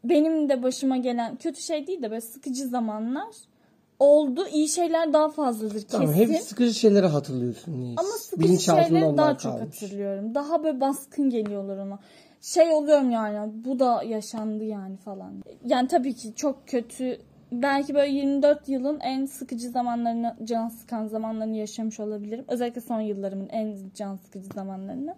benim 0.04 0.50
de 0.50 0.64
başıma 0.64 0.98
gelen 0.98 1.36
kötü 1.36 1.62
şey 1.62 1.88
değil 1.88 2.02
de 2.02 2.12
böyle 2.12 2.22
sıkıcı 2.22 2.68
zamanlar 2.68 3.36
oldu. 4.00 4.48
İyi 4.48 4.68
şeyler 4.68 5.14
daha 5.14 5.30
fazladır 5.30 5.82
kesin. 5.82 5.88
Tamam, 5.88 6.14
hep 6.14 6.42
sıkıcı 6.42 6.74
şeyleri 6.74 7.06
hatırlıyorsun. 7.06 7.82
Neyse. 7.82 7.96
Ama 7.98 8.10
sıkıcı 8.10 8.60
şeyleri 8.60 9.18
daha 9.18 9.38
çok 9.38 9.54
kalmış. 9.54 9.82
hatırlıyorum. 9.82 10.36
Daha 10.36 10.64
böyle 10.64 10.82
baskın 10.82 11.30
geliyorlar 11.30 11.78
ona. 11.78 12.00
Şey 12.42 12.72
oluyorum 12.72 13.12
yani 13.12 13.52
bu 13.66 13.80
da 13.80 14.04
yaşandı 14.04 14.64
yani 14.64 14.98
falan. 14.98 15.34
Yani 15.66 15.88
tabii 15.88 16.14
ki 16.14 16.36
çok 16.36 16.68
kötü 16.68 17.18
belki 17.52 17.96
böyle 17.96 18.12
24 18.12 18.70
yılın 18.70 19.00
en 19.00 19.26
sıkıcı 19.26 19.70
zamanlarını, 19.70 20.36
can 20.44 20.70
sıkan 20.70 21.08
zamanlarını 21.08 21.58
yaşamış 21.58 22.00
olabilirim. 22.00 22.46
Özellikle 22.48 22.82
son 22.82 23.02
yıllarımın 23.02 23.50
en 23.50 23.78
can 23.96 24.16
sıkıcı 24.16 24.48
zamanlarını. 24.56 25.16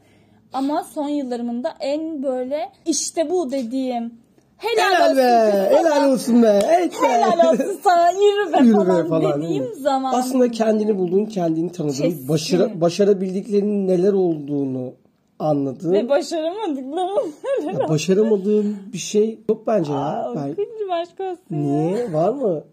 Ama 0.54 0.84
son 0.84 1.08
yıllarımın 1.08 1.64
da 1.64 1.74
en 1.80 2.24
böyle 2.24 2.72
işte 2.86 3.30
bu 3.30 3.52
dediğim 3.52 4.25
helal, 4.58 4.86
Helal 4.92 5.10
olsun 5.12 5.18
be, 5.18 5.70
sana, 5.72 5.80
helal 5.80 6.12
olsun 6.12 6.44
be. 6.44 6.60
Evet 6.78 6.94
be. 7.04 7.08
helal 7.08 7.52
olsun 7.54 7.80
sana 7.84 8.12
yürü 8.12 8.54
be, 8.54 8.58
Yürü 8.64 8.78
be 8.80 8.86
falan, 8.86 9.08
falan, 9.08 9.42
dediğim 9.42 9.74
zaman. 9.76 10.14
Aslında 10.14 10.52
kendini 10.52 10.98
bulduğun, 10.98 11.26
kendini 11.26 11.72
tanıdığın, 11.72 12.28
başara, 12.30 12.82
başarabildiklerinin 12.82 13.88
neler 13.88 14.14
olduğunu 14.14 14.94
anladığın, 15.40 15.92
Ve 15.94 16.10
başaramadıklarım. 16.10 17.34
ya 17.82 17.90
başaramadığın 17.90 18.78
bir 18.94 18.98
şey 18.98 19.40
yok 19.50 19.68
bence 19.68 19.92
ya. 19.94 20.00
Aa, 20.00 20.36
Ben- 20.36 20.52
okuyunca 20.52 20.88
başka 20.90 21.24
olsun 21.24 21.42
ya. 21.52 21.58
Niye? 21.60 22.14
Var 22.14 22.30
mı? 22.30 22.64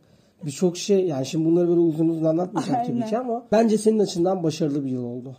Birçok 0.47 0.77
şey 0.77 1.07
yani 1.07 1.27
şimdi 1.27 1.45
bunları 1.51 1.69
böyle 1.69 1.81
uzun 1.81 2.09
uzun 2.09 2.25
anlatmayacağım 2.25 2.83
tabii 2.87 2.93
Aynen. 2.95 3.09
ki 3.09 3.19
ama 3.19 3.43
bence 3.53 3.79
senin 3.79 3.99
açından 3.99 4.43
başarılı 4.43 4.85
bir 4.85 4.91
yıl 4.91 5.05
oldu. 5.05 5.37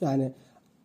Yani 0.00 0.32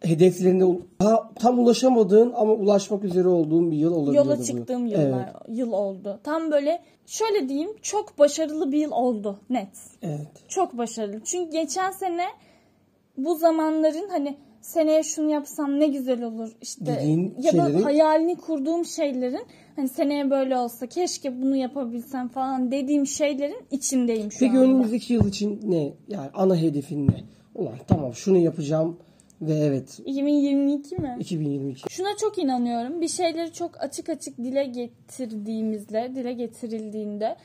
hedeflerine 0.01 0.63
daha 1.01 1.33
tam 1.35 1.59
ulaşamadığın 1.59 2.33
ama 2.35 2.53
ulaşmak 2.53 3.03
üzere 3.03 3.27
olduğun 3.27 3.71
bir 3.71 3.77
yıl 3.77 3.93
olabilir. 3.95 4.15
Yola 4.17 4.43
çıktığım 4.43 4.85
yıllar, 4.85 5.33
yıl 5.49 5.71
oldu. 5.71 6.19
Tam 6.23 6.51
böyle 6.51 6.81
şöyle 7.05 7.49
diyeyim 7.49 7.69
çok 7.81 8.19
başarılı 8.19 8.71
bir 8.71 8.77
yıl 8.79 8.91
oldu 8.91 9.39
net. 9.49 9.69
Evet. 10.01 10.27
Çok 10.47 10.77
başarılı. 10.77 11.21
Çünkü 11.23 11.51
geçen 11.51 11.91
sene 11.91 12.25
bu 13.17 13.35
zamanların 13.35 14.09
hani 14.09 14.37
seneye 14.61 15.03
şunu 15.03 15.29
yapsam 15.31 15.79
ne 15.79 15.87
güzel 15.87 16.23
olur 16.23 16.49
işte 16.61 16.85
Dediğin 16.85 17.35
ya 17.41 17.53
da 17.53 17.65
şeyleri- 17.67 17.83
hayalini 17.83 18.35
kurduğum 18.35 18.85
şeylerin 18.85 19.45
hani 19.75 19.89
seneye 19.89 20.29
böyle 20.29 20.57
olsa 20.57 20.87
keşke 20.87 21.41
bunu 21.41 21.55
yapabilsem 21.55 22.27
falan 22.27 22.71
dediğim 22.71 23.07
şeylerin 23.07 23.57
içindeyim 23.71 24.31
şu 24.31 24.39
Peki 24.39 24.51
anda. 24.51 24.61
önümüzdeki 24.63 25.13
yıl 25.13 25.27
için 25.27 25.59
ne? 25.63 25.93
Yani 26.07 26.29
ana 26.33 26.55
hedefin 26.55 27.07
ne? 27.07 27.23
Ulan 27.55 27.73
tamam 27.87 28.13
şunu 28.13 28.37
yapacağım 28.37 28.97
ve 29.41 29.53
evet 29.53 29.99
2022 29.99 30.95
mi? 30.95 31.17
2022. 31.19 31.89
Şuna 31.89 32.15
çok 32.17 32.37
inanıyorum. 32.37 33.01
Bir 33.01 33.07
şeyleri 33.07 33.53
çok 33.53 33.81
açık 33.81 34.09
açık 34.09 34.37
dile 34.37 34.63
getirdiğimizde, 34.63 36.11
dile 36.15 36.33
getirildiğinde 36.33 37.35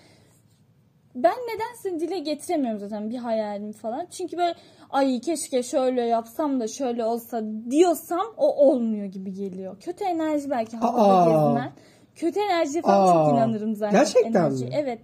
ben 1.15 1.35
nedense 1.35 2.01
dile 2.01 2.19
getiremiyorum 2.19 2.81
zaten 2.81 3.11
bir 3.11 3.17
hayalimi 3.17 3.73
falan. 3.73 4.07
Çünkü 4.11 4.37
böyle 4.37 4.55
ay 4.91 5.21
keşke 5.21 5.63
şöyle 5.63 6.03
yapsam 6.03 6.61
da 6.61 6.69
şöyle 6.69 7.05
olsa 7.05 7.43
diyorsam 7.71 8.27
o 8.37 8.69
olmuyor 8.69 9.07
gibi 9.07 9.35
geliyor. 9.35 9.77
Kötü 9.81 10.05
enerji 10.05 10.51
belki 10.51 10.77
havada 10.77 11.25
gezinen. 11.25 11.73
Kötü 12.15 12.41
enerjiye 12.41 12.83
falan 12.83 13.09
Aa. 13.09 13.13
çok 13.13 13.33
inanırım 13.33 13.75
zaten. 13.75 13.99
Gerçekten 13.99 14.41
enerji. 14.45 14.65
mi? 14.65 14.71
Evet. 14.75 14.99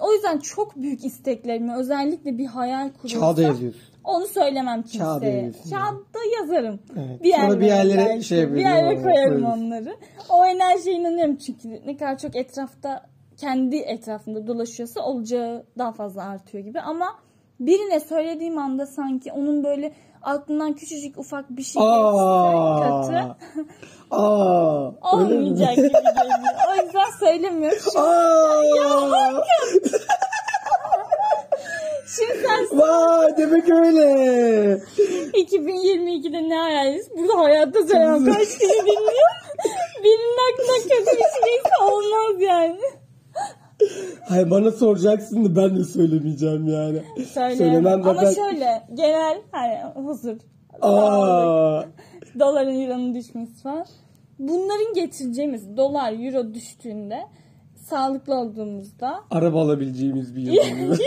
O 0.00 0.12
yüzden 0.12 0.38
çok 0.38 0.76
büyük 0.76 1.04
isteklerimi 1.04 1.76
özellikle 1.76 2.38
bir 2.38 2.46
hayal 2.46 2.90
kurulsa 2.92 3.20
Kağıda 3.20 3.42
yazıyorsun. 3.42 3.95
Onu 4.06 4.26
söylemem 4.26 4.82
Kağıda 4.82 5.20
kimseye. 5.20 5.52
Kağıda 5.70 6.18
yazarım. 6.40 6.78
Evet. 6.96 7.22
Bir 7.22 7.32
Sonra 7.32 7.60
bir 7.60 7.66
yerlere 7.66 8.04
belki. 8.04 8.24
şey 8.24 8.54
bir 8.54 8.60
yerlere 8.60 9.02
koyarım 9.02 9.32
koyuyorsun. 9.32 9.60
onları. 9.64 9.96
O 10.28 10.44
enerjiye 10.44 10.94
inanıyorum 10.96 11.36
çünkü 11.36 11.68
ne 11.86 11.96
kadar 11.96 12.18
çok 12.18 12.36
etrafta 12.36 13.02
kendi 13.36 13.76
etrafında 13.76 14.46
dolaşıyorsa 14.46 15.00
olacağı 15.00 15.64
daha 15.78 15.92
fazla 15.92 16.22
artıyor 16.22 16.64
gibi 16.64 16.80
ama 16.80 17.06
birine 17.60 18.00
söylediğim 18.00 18.58
anda 18.58 18.86
sanki 18.86 19.32
onun 19.32 19.64
böyle 19.64 19.92
aklından 20.22 20.72
küçücük 20.72 21.18
ufak 21.18 21.50
bir 21.50 21.62
şey 21.62 21.82
geçse 21.82 21.88
Aa. 21.92 23.02
kötü 23.02 23.34
Aa. 24.10 24.90
olmayacak 25.12 25.76
gibi 25.76 25.88
geliyor. 25.88 26.00
O 26.72 26.82
yüzden 26.84 27.18
söylemiyorum. 27.20 27.78
Aa. 27.96 29.42
Şimdi 32.16 32.46
sen 32.46 32.78
Vay 32.78 33.36
demek 33.36 33.70
öyle. 33.70 34.02
2022'de 35.32 36.48
ne 36.48 36.54
hayaliz? 36.56 37.10
Burada 37.18 37.38
hayatta 37.38 37.82
söylemem 37.82 38.24
kaç 38.34 38.48
kişi 38.48 38.80
dinliyor. 38.80 39.32
Birinin 40.04 40.36
aklına 40.52 40.82
kötü 40.82 41.16
bir 41.16 41.46
şey 41.46 41.86
olmaz 41.90 42.42
yani. 42.42 42.80
Hayır 44.28 44.50
bana 44.50 44.70
soracaksın 44.70 45.44
da 45.44 45.56
ben 45.62 45.76
de 45.78 45.84
söylemeyeceğim 45.84 46.68
yani. 46.68 47.02
Söyleyemem. 47.34 47.56
Söylemem 47.56 48.02
Ama 48.08 48.14
zaten- 48.14 48.32
şöyle 48.34 48.82
genel 48.94 49.38
hani 49.52 49.78
huzur. 50.06 50.36
Aa. 50.80 51.82
Doların 52.38 52.80
euronun 52.80 53.14
düşmesi 53.14 53.62
falan. 53.62 53.86
Bunların 54.38 54.94
getireceğimiz 54.94 55.76
dolar 55.76 56.12
euro 56.12 56.54
düştüğünde 56.54 57.18
sağlıklı 57.88 58.34
olduğumuzda 58.34 59.14
Araba 59.30 59.62
alabileceğimiz 59.62 60.36
bir 60.36 60.42
yıl. 60.42 60.52
araba 60.62 60.94
Şimdi 60.96 61.02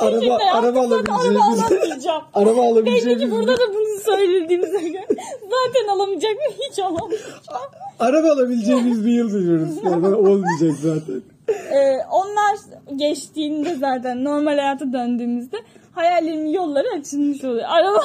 araba 0.00 0.74
ben 0.74 0.78
alabileceğimiz. 0.78 1.08
araba 1.10 1.44
alamayacağım. 1.44 2.22
araba 2.34 2.56
Belli 2.56 2.68
alabileceğimiz. 2.68 3.24
ki 3.24 3.30
burada 3.30 3.52
da 3.52 3.68
bunu 3.74 4.00
söylediğimize 4.16 4.88
göre 4.88 5.06
zaten 5.40 5.88
alamayacak 5.94 6.30
mı? 6.32 6.54
Hiç 6.70 6.78
alamayacak. 6.78 7.26
Araba 8.00 8.32
alabileceğimiz 8.32 9.06
bir 9.06 9.12
yıl 9.12 9.30
diyoruz. 9.46 9.76
Yani 9.84 10.06
olmayacak 10.14 10.72
zaten. 10.82 11.22
Ee, 11.48 11.98
onlar 12.10 12.56
geçtiğinde 12.96 13.74
zaten 13.74 14.24
normal 14.24 14.58
hayata 14.58 14.92
döndüğümüzde 14.92 15.56
hayallerimin 15.92 16.50
yolları 16.50 16.86
açılmış 16.98 17.44
oluyor. 17.44 17.64
Araba 17.68 17.98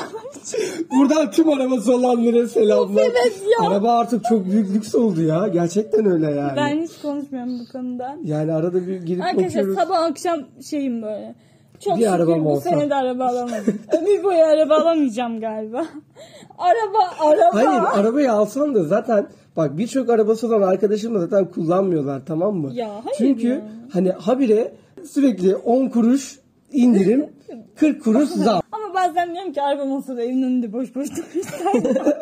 Buradan 1.00 1.32
tüm 1.32 1.50
arabası 1.50 1.96
olanlara 1.96 2.48
selamlar. 2.48 3.02
Evet 3.02 3.42
ya. 3.62 3.68
Araba 3.70 3.92
artık 3.92 4.26
çok 4.26 4.46
büyük 4.46 4.76
lüks 4.76 4.96
oldu 4.96 5.22
ya. 5.22 5.48
Gerçekten 5.48 6.06
öyle 6.06 6.32
yani. 6.32 6.54
ben 6.58 6.82
hiç 6.82 6.92
konuşmuyorum 7.02 7.60
bu 7.60 7.72
konuda. 7.72 8.18
Yani 8.24 8.54
arada 8.54 8.88
bir 8.88 9.02
girip 9.02 9.24
Arkadaşlar 9.24 9.62
bakıyoruz. 9.64 9.76
sabah 9.76 10.04
akşam 10.04 10.40
şeyim 10.70 11.02
böyle. 11.02 11.36
Çok 11.80 11.98
Bir 11.98 12.02
şükür 12.02 12.14
arabam 12.16 12.46
bu 12.46 12.50
olsa. 12.50 12.70
sene 12.70 12.90
de 12.90 12.96
araba 12.96 13.26
alamadım. 13.26 13.80
Ömür 14.02 14.24
boyu 14.24 14.40
araba 14.46 14.76
alamayacağım 14.76 15.40
galiba. 15.40 15.86
araba, 16.58 17.30
araba. 17.32 17.54
Hayır 17.54 18.02
arabayı 18.02 18.32
alsan 18.32 18.76
da 18.76 18.84
zaten 18.84 19.28
bak 19.58 19.78
birçok 19.78 20.10
arabası 20.10 20.48
olan 20.48 20.62
arkadaşım 20.62 21.16
da 21.16 21.20
zaten 21.20 21.46
kullanmıyorlar 21.46 22.22
tamam 22.26 22.56
mı? 22.56 22.70
Ya, 22.74 22.90
hayır 22.90 23.16
Çünkü 23.18 23.48
ya. 23.48 23.62
hani 23.94 24.12
habire 24.12 24.72
sürekli 25.12 25.56
10 25.56 25.88
kuruş 25.90 26.40
indirim 26.72 27.26
40 27.76 28.04
kuruş 28.04 28.30
zam. 28.30 28.62
Ama 28.72 28.94
bazen 28.94 29.34
diyorum 29.34 29.54
ki 29.54 29.62
arabam 29.62 29.92
olsa 29.92 30.18
da 30.18 30.24
evin 30.24 30.44
önünde 30.44 30.74
boş 30.74 30.96
boş 30.96 31.10
durursaydı. 31.12 32.16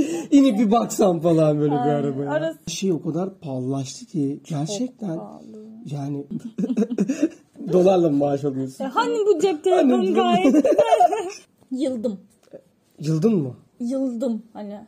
İnip 0.30 0.58
bir 0.58 0.70
baksam 0.70 1.20
falan 1.20 1.58
böyle 1.58 1.72
bir 1.72 1.76
Aynen. 1.76 1.94
arabaya. 1.94 2.30
Arası- 2.30 2.58
Şey 2.70 2.92
o 2.92 3.02
kadar 3.02 3.34
pahalılaştı 3.38 4.06
ki 4.06 4.40
gerçekten 4.48 5.16
pahalı. 5.16 5.66
yani 5.90 6.26
dolarla 7.72 8.10
mı 8.10 8.16
maaş 8.16 8.44
alıyorsun? 8.44 8.84
Ya 8.84 8.90
hani 8.94 9.14
bu 9.26 9.40
cep 9.40 9.64
telefonu 9.64 9.92
Hani 9.92 10.10
bu- 10.10 10.14
gayet 10.14 10.44
güzel. 10.54 10.70
Yıldım. 11.70 12.20
Yıldın 13.00 13.34
mı? 13.34 13.54
Yıldım 13.80 14.42
hani. 14.52 14.80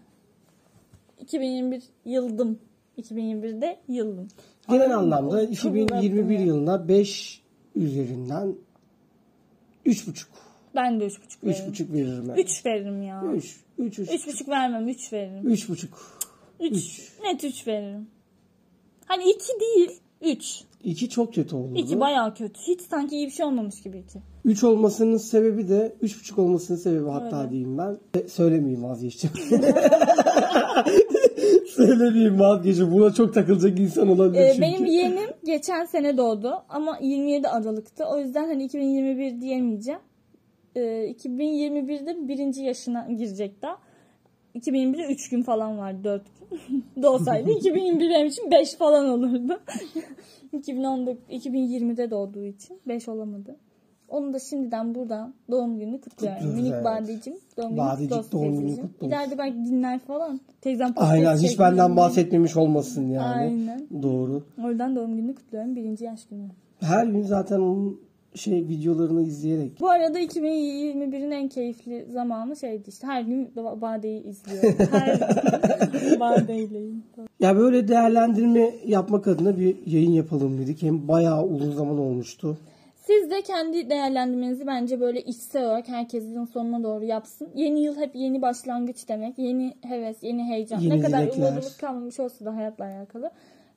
2021 1.20 1.82
yıldım. 2.04 2.58
2021'de 2.99 3.76
yıldım. 3.88 4.28
Genel 4.70 4.96
anlamda 4.96 5.37
O 5.37 5.40
çok 5.40 5.52
2021 5.52 6.12
uzattım 6.12 6.32
ya. 6.32 6.40
yılına 6.40 6.88
5 6.88 7.42
üzerinden 7.75 8.54
3,5. 9.87 10.25
Ben 10.75 11.00
de 11.00 11.06
3,5 11.06 11.18
veririm. 11.44 11.72
3,5 11.72 11.92
veririm 11.92 12.28
ben. 12.28 12.34
3 12.34 12.66
veririm 12.66 13.02
ya. 13.02 13.22
3 13.34 13.56
3 13.78 13.99
3 13.99 14.08
3,5 14.10 14.49
vermem 14.49 14.88
3 14.88 15.12
veririm. 15.12 15.49
3,5. 15.49 15.87
3 16.60 17.08
net 17.25 17.44
3 17.44 17.66
veririm. 17.66 18.06
Hani 19.06 19.30
2 19.30 19.40
değil 19.60 20.00
3. 20.22 20.60
2 20.84 21.08
çok 21.08 21.34
kötü 21.34 21.56
oldu. 21.56 21.78
2 21.78 22.00
bayağı 22.00 22.34
kötü. 22.34 22.60
Hiç 22.68 22.80
sanki 22.80 23.16
iyi 23.16 23.26
bir 23.26 23.32
şey 23.32 23.46
olmamış 23.46 23.82
gibi 23.82 23.99
2. 23.99 24.18
3 24.44 24.64
olmasının 24.64 25.16
sebebi 25.16 25.68
de 25.68 25.96
3,5 26.02 26.40
olmasının 26.40 26.78
sebebi 26.78 27.08
hatta 27.08 27.40
Öyle. 27.40 27.50
diyeyim 27.50 27.78
ben. 27.78 27.99
E, 28.20 28.28
Söylemeyeyim 28.28 28.82
vazgeçeceğim. 28.84 29.37
Söylemeyeyim 31.87 32.40
vazgeçin. 32.40 32.92
Buna 32.92 33.12
çok 33.14 33.34
takılacak 33.34 33.80
insan 33.80 34.08
olabilir 34.08 34.40
Ee, 34.42 34.49
çünkü. 34.49 34.62
benim 34.62 34.84
yeğenim 34.87 35.30
geçen 35.44 35.84
sene 35.84 36.16
doğdu 36.16 36.52
ama 36.68 36.99
27 37.00 37.49
Aralık'tı. 37.49 38.04
O 38.04 38.18
yüzden 38.18 38.46
hani 38.46 38.64
2021 38.64 39.40
diyemeyeceğim. 39.40 40.00
Ee, 40.76 40.80
2021'de 41.10 42.28
birinci 42.28 42.62
yaşına 42.62 43.06
girecek 43.18 43.62
daha. 43.62 43.78
2021'de 44.54 45.12
3 45.12 45.28
gün 45.30 45.42
falan 45.42 45.78
var 45.78 46.04
4 46.04 46.22
gün. 46.50 46.84
Doğsaydı 47.02 47.50
2021 47.50 48.10
benim 48.10 48.26
için 48.26 48.50
5 48.50 48.75
falan 48.75 49.08
olurdu. 49.08 49.60
2019, 50.52 51.25
2020'de 51.30 52.10
doğduğu 52.10 52.44
için 52.44 52.80
5 52.88 53.08
olamadı. 53.08 53.56
Onu 54.11 54.33
da 54.33 54.38
şimdiden 54.38 54.95
buradan 54.95 55.35
doğum 55.50 55.79
gününü 55.79 56.00
kutluyorum. 56.00 56.38
Kutluyoruz, 56.38 56.61
Minik 56.62 56.73
evet. 56.75 56.85
Badeciğim 56.85 57.38
doğum 57.57 57.69
günü 57.71 57.79
Badecik 57.79 58.11
kutlu 58.11 58.19
olsun 58.19 58.33
doğum 58.33 58.49
günü 58.50 58.59
teyzeciğim. 58.61 58.88
kutlu 58.88 59.07
olsun. 59.07 59.17
İleride 59.17 59.38
belki 59.38 59.57
dinler 59.64 59.99
falan. 59.99 60.40
Teyzem 60.61 60.88
podcast 60.95 61.12
Aynen 61.12 61.37
hiç 61.37 61.50
çekmiyor. 61.50 61.73
benden 61.73 61.97
bahsetmemiş 61.97 62.57
olmasın 62.57 63.07
yani. 63.09 63.25
Aynen. 63.35 63.87
Doğru. 64.02 64.43
Oradan 64.64 64.97
doğum 64.97 65.17
gününü 65.17 65.35
kutluyorum. 65.35 65.76
Birinci 65.76 66.05
yaş 66.05 66.26
günü. 66.31 66.43
Her 66.81 67.07
gün 67.07 67.23
zaten 67.23 67.57
onun 67.61 68.00
şey 68.35 68.69
videolarını 68.69 69.23
izleyerek. 69.23 69.81
Bu 69.81 69.90
arada 69.90 70.21
2021'in 70.21 71.31
en 71.31 71.49
keyifli 71.49 72.07
zamanı 72.12 72.57
şeydi 72.57 72.88
işte. 72.88 73.07
Her 73.07 73.23
gün 73.23 73.47
Ba- 73.57 73.81
Bade'yi 73.81 74.23
izliyorum. 74.25 74.75
Her 74.90 75.88
gün 76.11 76.21
Bade'yleyim. 76.21 77.02
Ya 77.40 77.57
böyle 77.57 77.88
değerlendirme 77.88 78.71
yapmak 78.87 79.29
adına 79.29 79.59
bir 79.59 79.76
yayın 79.87 80.11
yapalım 80.12 80.59
dedik. 80.59 80.83
Hem 80.83 81.09
bayağı 81.09 81.45
uzun 81.47 81.73
zaman 81.73 81.99
olmuştu. 81.99 82.59
Siz 83.11 83.31
de 83.31 83.43
kendi 83.43 83.90
değerlendirmenizi 83.90 84.67
bence 84.67 85.00
böyle 85.00 85.23
içsel 85.23 85.64
olarak 85.64 85.88
herkesin 85.88 86.45
sonuna 86.45 86.83
doğru 86.83 87.05
yapsın. 87.05 87.49
Yeni 87.55 87.83
yıl 87.83 87.97
hep 87.97 88.14
yeni 88.14 88.43
başlangıç 88.43 89.09
demek. 89.09 89.38
Yeni 89.38 89.75
heves, 89.83 90.23
yeni 90.23 90.45
heyecan. 90.45 90.79
Yeni 90.81 90.99
ne 90.99 91.00
kadar 91.00 91.23
dilekler. 91.23 91.43
umudumuz 91.43 91.76
kalmamış 91.76 92.21
olsa 92.21 92.45
da 92.45 92.57
hayatla 92.57 92.85
alakalı. 92.85 93.31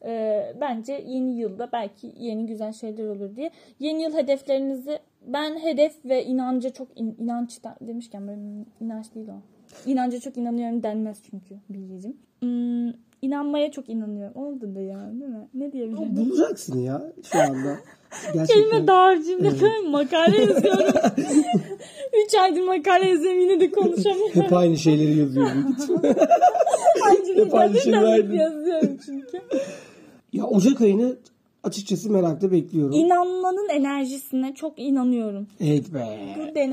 Ee, 0.05 0.53
bence 0.61 1.03
yeni 1.07 1.37
yılda 1.39 1.69
belki 1.71 2.11
yeni 2.19 2.45
güzel 2.45 2.73
şeyler 2.73 3.07
olur 3.07 3.35
diye. 3.35 3.51
Yeni 3.79 4.03
yıl 4.03 4.13
hedeflerinizi 4.13 4.99
ben 5.27 5.59
hedef 5.59 6.05
ve 6.05 6.25
inanca 6.25 6.69
çok 6.69 6.87
in- 6.99 7.15
inanç 7.19 7.59
demişken 7.81 8.27
böyle 8.27 8.41
inanç 8.81 9.15
değil 9.15 9.27
o. 9.27 9.41
İnanca 9.89 10.19
çok 10.19 10.37
inanıyorum 10.37 10.83
denmez 10.83 11.21
çünkü 11.29 11.55
bilgicim. 11.69 12.17
Hmm, 12.41 12.89
inanmaya 13.23 13.71
çok 13.71 13.89
inanıyorum. 13.89 14.35
Oldu 14.35 14.75
da 14.75 14.81
ya 14.81 14.99
değil 15.11 15.31
mi? 15.31 15.47
Ne 15.53 15.71
diyebilirim? 15.71 16.15
Bulacaksın 16.15 16.79
ya 16.79 17.01
şu 17.31 17.39
anda. 17.41 17.77
Gerçekten. 18.33 18.45
Kelime 18.45 18.87
dağarcığımda 18.87 19.47
evet. 19.47 19.89
makale 19.89 20.41
yazıyorum. 20.41 20.93
Üç 22.25 22.35
aydır 22.35 22.61
makale 22.61 23.09
yazıyorum 23.09 23.39
yine 23.39 23.59
de 23.59 23.71
konuşamıyorum. 23.71 24.41
Hep 24.41 24.53
aynı 24.53 24.77
şeyleri 24.77 25.19
yazıyor. 25.19 25.47
büyük 25.53 25.79
ihtimal. 25.79 26.03
Ayrıca 27.09 27.45
hep 27.45 27.53
aynı 27.53 27.73
bir 27.73 27.79
şeyler 27.79 28.01
de 28.01 28.07
aynı. 28.07 28.35
yazıyorum 28.35 28.97
çünkü. 29.05 29.41
ya 30.33 30.45
Ocak 30.45 30.81
ayını 30.81 31.15
açıkçası 31.63 32.09
merakla 32.09 32.51
bekliyorum. 32.51 32.91
İnanmanın 32.93 33.69
enerjisine 33.69 34.55
çok 34.55 34.79
inanıyorum. 34.79 35.47
Evet 35.59 35.93
be. 35.93 36.05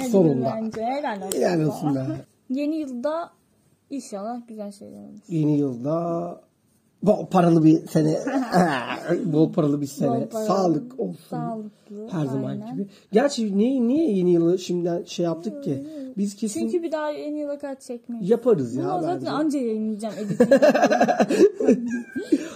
Bu 0.04 0.10
Sonunda. 0.10 0.54
bence. 0.56 0.82
Helal 0.82 1.22
olsun. 1.22 1.38
Helal 1.38 1.64
olsun 1.64 1.94
be. 1.94 2.00
Yeni 2.50 2.76
yılda 2.76 3.30
inşallah 3.90 4.48
güzel 4.48 4.72
şeyler 4.72 5.00
olur. 5.00 5.18
Yeni 5.28 5.58
yılda 5.58 6.40
bol 7.02 7.26
paralı 7.26 7.64
bir 7.64 7.86
sene. 7.86 8.18
bol 9.24 9.52
paralı 9.52 9.80
bir 9.80 9.86
sene. 9.86 10.08
Bol 10.20 10.28
paralı, 10.28 10.46
Sağlık 10.46 11.00
olsun. 11.00 11.18
Sağlıklı. 11.30 12.08
Her 12.10 12.26
zaman 12.26 12.50
aynen. 12.50 12.74
gibi. 12.74 12.86
Gerçi 13.12 13.58
niye, 13.58 13.88
niye 13.88 14.12
yeni 14.12 14.32
yılı 14.32 14.58
şimdiden 14.58 15.04
şey 15.04 15.24
yaptık 15.24 15.64
ki? 15.64 15.86
Biz 16.18 16.36
kesin 16.36 16.60
Çünkü 16.60 16.82
bir 16.82 16.92
daha 16.92 17.10
yeni 17.10 17.38
yıla 17.38 17.58
kaç 17.58 17.82
çekmeyiz. 17.82 18.30
yaparız 18.30 18.74
ya. 18.74 18.84
Bunu 18.84 19.00
zaten 19.00 19.16
bence. 19.16 19.30
anca 19.30 19.58
yayınlayacağım. 19.58 20.14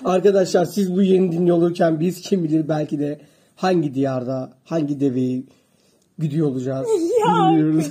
Arkadaşlar 0.05 0.65
siz 0.65 0.95
bu 0.97 1.03
yeni 1.03 1.33
dinliyor 1.33 1.57
olurken 1.57 2.01
biz 2.01 2.21
kim 2.21 2.45
bilir 2.45 2.69
belki 2.69 2.99
de 2.99 3.21
hangi 3.57 3.95
diyarda 3.95 4.53
hangi 4.65 5.01
deveyi 5.01 5.47
güdüyor 6.19 6.49
olacağız 6.49 6.87
bilmiyoruz. 7.53 7.91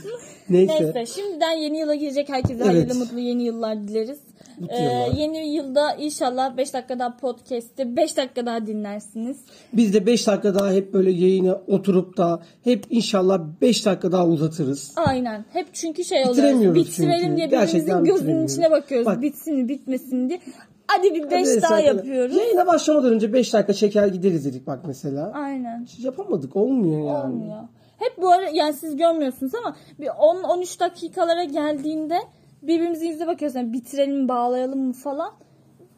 Neyse. 0.50 0.74
Neyse 0.96 1.06
şimdiden 1.06 1.52
yeni 1.52 1.80
yıla 1.80 1.96
girecek 1.96 2.30
herkese 2.30 2.54
Evet. 2.64 2.66
hayırlı 2.68 2.96
mutlu 2.96 3.20
yeni 3.20 3.44
yıllar 3.44 3.88
dileriz. 3.88 4.20
Mutlu 4.60 4.76
Ee, 4.76 4.84
yıllar. 4.84 5.18
yeni 5.18 5.48
yılda 5.56 5.94
inşallah 5.94 6.58
5 6.58 6.74
dakika 6.74 7.00
daha 7.00 7.18
podcast'i 7.18 7.96
5 7.98 8.18
dakika 8.18 8.46
daha 8.46 8.68
dinlersiniz. 8.68 9.38
Biz 9.74 9.94
de 9.94 10.06
5 10.06 10.28
dakika 10.28 10.56
daha 10.56 10.72
hep 10.72 10.94
böyle 10.94 11.12
yayına 11.12 11.62
oturup 11.68 12.18
da 12.18 12.42
hep 12.64 12.86
inşallah 12.90 13.42
5 13.62 13.86
dakika 13.86 14.12
daha 14.12 14.28
uzatırız. 14.28 14.92
Aynen. 14.96 15.46
Hep 15.54 15.68
çünkü 15.74 16.04
şey 16.04 16.24
oluyor. 16.26 16.76
Bitirelim 16.76 17.20
çünkü. 17.22 17.38
diye 17.38 17.52
birbirimizin 17.52 18.04
gözünün 18.04 18.48
içine 18.48 18.72
bakıyoruz. 18.72 19.06
Bak. 19.06 19.22
Bitsin 19.22 19.70
bitmesin 19.70 20.30
diye. 20.30 20.40
Hadi 20.88 21.14
bir 21.16 21.24
5 21.32 21.32
Beş 21.32 21.62
daha 21.64 21.80
yapıyoruz. 21.80 22.36
Yayına 22.36 22.68
başlamadan 22.68 23.14
önce 23.14 23.34
5 23.34 23.54
dakika 23.54 23.74
çeker 23.74 24.08
gideriz 24.08 24.46
dedik 24.46 24.68
bak 24.68 24.80
mesela. 24.88 25.32
Aynen. 25.36 25.88
Yapamadık 26.00 26.56
olmuyor 26.56 27.08
yani. 27.08 27.34
Olmuyor. 27.34 27.58
Hep 27.98 28.18
bu 28.22 28.30
ara 28.32 28.50
yani 28.50 28.74
siz 28.74 28.96
görmüyorsunuz 28.98 29.56
ama 29.56 29.76
bir 30.00 30.08
10-13 30.08 30.80
dakikalara 30.80 31.44
geldiğinde 31.44 32.18
birbirimizin 32.62 33.08
yüzüne 33.08 33.28
bakıyoruz. 33.28 33.56
Yani 33.56 33.74
bitirelim 33.74 34.28
bağlayalım 34.28 34.80
mı 34.88 34.94
falan. 34.94 35.34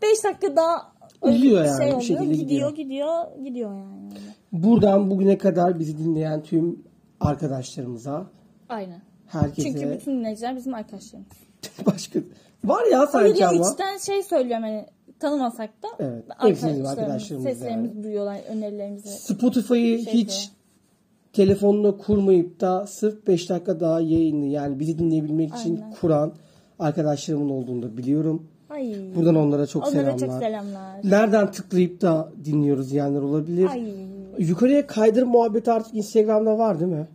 5 0.01 0.23
dakika 0.23 0.55
daha 0.55 0.95
Uzuyor 1.21 1.63
bir 1.63 1.67
yani, 1.67 1.77
şey 1.77 1.87
bir 1.87 1.91
oluyor. 1.91 2.01
şekilde 2.01 2.35
gidiyor, 2.35 2.75
gidiyor. 2.75 2.75
gidiyor, 2.75 3.43
gidiyor 3.45 3.71
yani. 3.75 4.11
Buradan 4.51 5.09
bugüne 5.11 5.37
kadar 5.37 5.79
bizi 5.79 5.97
dinleyen 5.97 6.43
tüm 6.43 6.83
arkadaşlarımıza, 7.19 8.25
Aynen. 8.69 9.01
herkese 9.27 9.61
Çünkü 9.71 9.91
bütün 9.91 10.19
dinleyiciler 10.19 10.55
bizim 10.55 10.73
arkadaşlarımız. 10.73 11.31
başka 11.85 12.19
var 12.65 12.85
ya 12.91 12.97
Hayır 12.99 13.07
sanki 13.07 13.41
ya 13.41 13.49
ama. 13.49 13.71
içten 13.71 13.97
şey 13.97 14.23
söylüyorum 14.23 14.63
hani 14.63 14.85
tanımasak 15.19 15.69
da 15.83 15.87
Evet, 15.99 16.23
arkadaşlarımız, 16.29 16.63
hepsinin 16.63 16.85
arkadaşlarımız 16.85 17.49
seslerimizi 17.49 18.03
duyuyorlar, 18.03 18.39
önerilerimizi. 18.49 19.09
Spotify'ı 19.09 20.03
Şey 20.03 20.13
hiç 20.13 20.29
diyor. 20.29 20.54
Telefonuna 21.35 21.97
kurmayıp 21.97 22.59
da 22.61 22.87
sırf 22.87 23.27
5 23.27 23.49
dakika 23.49 23.79
daha 23.79 24.01
yayını 24.01 24.45
yani 24.45 24.79
bizi 24.79 24.99
dinleyebilmek 24.99 25.55
için 25.55 25.75
Aynen. 25.75 25.93
kuran 26.01 26.33
arkadaşlarımın 26.79 27.49
olduğunu 27.49 27.83
da 27.83 27.97
biliyorum. 27.97 28.47
Ay. 28.69 28.95
Buradan 29.15 29.35
onlara 29.35 29.67
çok 29.67 29.83
Onlara 29.83 29.93
selamlar. 29.93 30.19
çok 30.19 30.31
selamlar. 30.43 30.99
Nereden 31.03 31.51
tıklayıp 31.51 32.01
da 32.01 32.29
dinliyoruz 32.45 32.91
diyenler 32.91 33.21
olabilir. 33.21 33.69
Ay. 33.69 33.83
Yukarıya 34.37 34.87
kaydır 34.87 35.23
muhabbeti 35.23 35.71
artık 35.71 35.95
Instagram'da 35.95 36.57
var 36.57 36.79
değil 36.79 36.91
mi? 36.91 37.07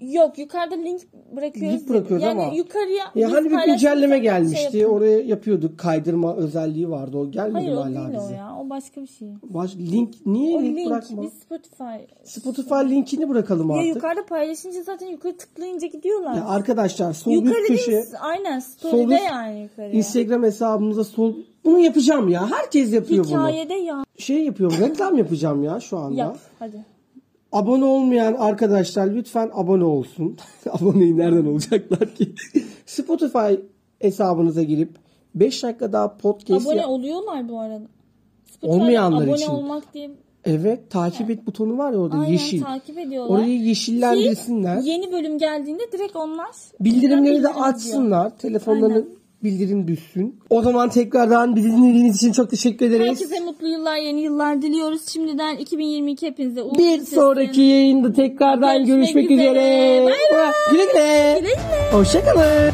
Yok 0.00 0.38
yukarıda 0.38 0.74
link 0.74 1.00
bırakıyoruz. 1.36 1.78
Link 1.80 1.88
bırakıyoruz 1.88 2.24
yani 2.26 2.42
ama- 2.42 2.54
yukarıya 2.54 3.04
Ya 3.14 3.32
hani 3.32 3.50
bir 3.50 3.66
güncelleme 3.66 4.14
şey 4.14 4.22
gelmişti. 4.22 4.78
yapın. 4.78 4.94
Oraya 4.94 5.20
yapıyorduk. 5.20 5.78
Kaydırma 5.78 6.36
özelliği 6.36 6.90
vardı. 6.90 7.18
O 7.18 7.30
gelmedi 7.30 7.52
Hayır 7.54 7.70
mi 7.72 7.76
o 7.78 7.80
hala 7.80 7.94
değil 7.94 8.08
bize? 8.22 8.34
o 8.34 8.36
ya. 8.36 8.56
O 8.70 8.72
başka 8.72 9.02
bir 9.02 9.06
şey. 9.06 9.28
Baş, 9.42 9.76
link 9.76 10.26
niye 10.26 10.58
O 10.58 10.62
link, 10.62 10.76
link, 10.78 10.90
bırakma? 10.90 11.22
biz 11.22 11.32
Spotify. 11.32 11.84
Spotify 12.24 12.74
linkini 12.74 13.28
bırakalım 13.28 13.70
Ya 13.70 13.76
artık. 13.76 13.94
yukarıda 13.94 14.26
paylaşınca 14.26 14.82
zaten 14.82 15.06
yukarı 15.06 15.36
tıklayınca 15.36 15.86
gidiyorlar. 15.86 16.34
Ya 16.34 16.44
arkadaşlar 16.48 17.12
sol 17.12 17.30
yukarı 17.32 17.58
üst 17.60 17.68
köşe 17.68 17.92
değil, 17.92 18.04
aynen 18.20 18.58
sol 18.58 18.88
story'de 18.88 19.14
üst 19.14 19.24
yani 19.30 19.62
yukarı. 19.62 19.90
Instagram 19.90 20.42
hesabımıza 20.42 21.04
sol 21.04 21.34
bunu 21.64 21.78
yapacağım 21.78 22.28
ya. 22.28 22.50
Herkes 22.50 22.92
yapıyor 22.92 23.24
bunu. 23.24 23.30
Hikayede 23.48 23.74
ya. 23.74 24.04
Şey 24.18 24.44
yapıyorum. 24.44 24.76
reklam 24.80 25.18
yapacağım 25.18 25.64
ya 25.64 25.80
şu 25.80 25.98
anda. 25.98 26.18
Yap 26.20 26.38
hadi. 26.58 26.84
Abone 27.52 27.84
olmayan 27.84 28.34
arkadaşlar 28.34 29.06
lütfen 29.06 29.50
abone 29.54 29.84
olsun. 29.84 30.36
Aboneyi 30.70 31.16
nereden 31.18 31.44
olacaklar 31.46 32.14
ki? 32.14 32.34
Spotify 32.86 33.54
hesabınıza 33.98 34.62
girip 34.62 34.90
5 35.34 35.62
dakika 35.62 35.92
daha 35.92 36.16
podcast 36.16 36.66
Abone 36.66 36.76
yap- 36.80 36.88
oluyorlar 36.88 37.48
bu 37.48 37.60
arada. 37.60 37.84
Spotify'da 38.60 38.82
Olmayanlar 38.84 39.22
abone 39.24 39.36
için. 39.36 39.48
olmak 39.50 39.94
diye 39.94 40.10
Evet 40.44 40.90
takip 40.90 41.30
et 41.30 41.46
butonu 41.46 41.78
var 41.78 41.92
ya 41.92 41.98
orada 41.98 42.16
aynen 42.16 42.32
yeşil. 42.32 42.62
takip 42.62 42.98
ediyorlar. 42.98 43.38
Orayı 43.38 43.60
yeşillendirsinler. 43.60 44.82
Ki 44.82 44.88
yeni 44.88 45.12
bölüm 45.12 45.38
geldiğinde 45.38 45.82
direkt 45.92 46.16
onlar 46.16 46.46
Bildirimleri 46.80 47.34
de 47.34 47.38
bildirim 47.38 47.62
açsınlar. 47.62 48.38
Telefonlarına 48.38 48.94
Aynen. 48.94 49.08
bildirim 49.44 49.88
düşsün. 49.88 50.40
O 50.50 50.62
zaman 50.62 50.88
tekrardan 50.88 51.56
bizi 51.56 51.68
dinlediğiniz 51.72 52.16
için 52.16 52.32
çok 52.32 52.50
teşekkür 52.50 52.86
ederiz. 52.86 53.06
Herkese 53.08 53.40
mutlu 53.40 53.68
yıllar, 53.68 53.96
yeni 53.96 54.20
yıllar 54.20 54.62
diliyoruz. 54.62 55.08
Şimdiden 55.08 55.56
2022 55.56 56.26
hepinize 56.26 56.62
uğurlu 56.62 56.78
Bir 56.78 56.98
sesin. 56.98 57.16
sonraki 57.16 57.60
yayında 57.60 58.12
tekrardan 58.12 58.84
Görüşmek 58.84 59.30
üzere. 59.30 60.00
Bay 60.04 60.38
bay. 60.38 60.52
Güle 60.70 60.84
güle. 60.84 61.38
Güle 61.40 61.40
güle. 61.40 61.92
Hoşçakalın. 61.92 62.72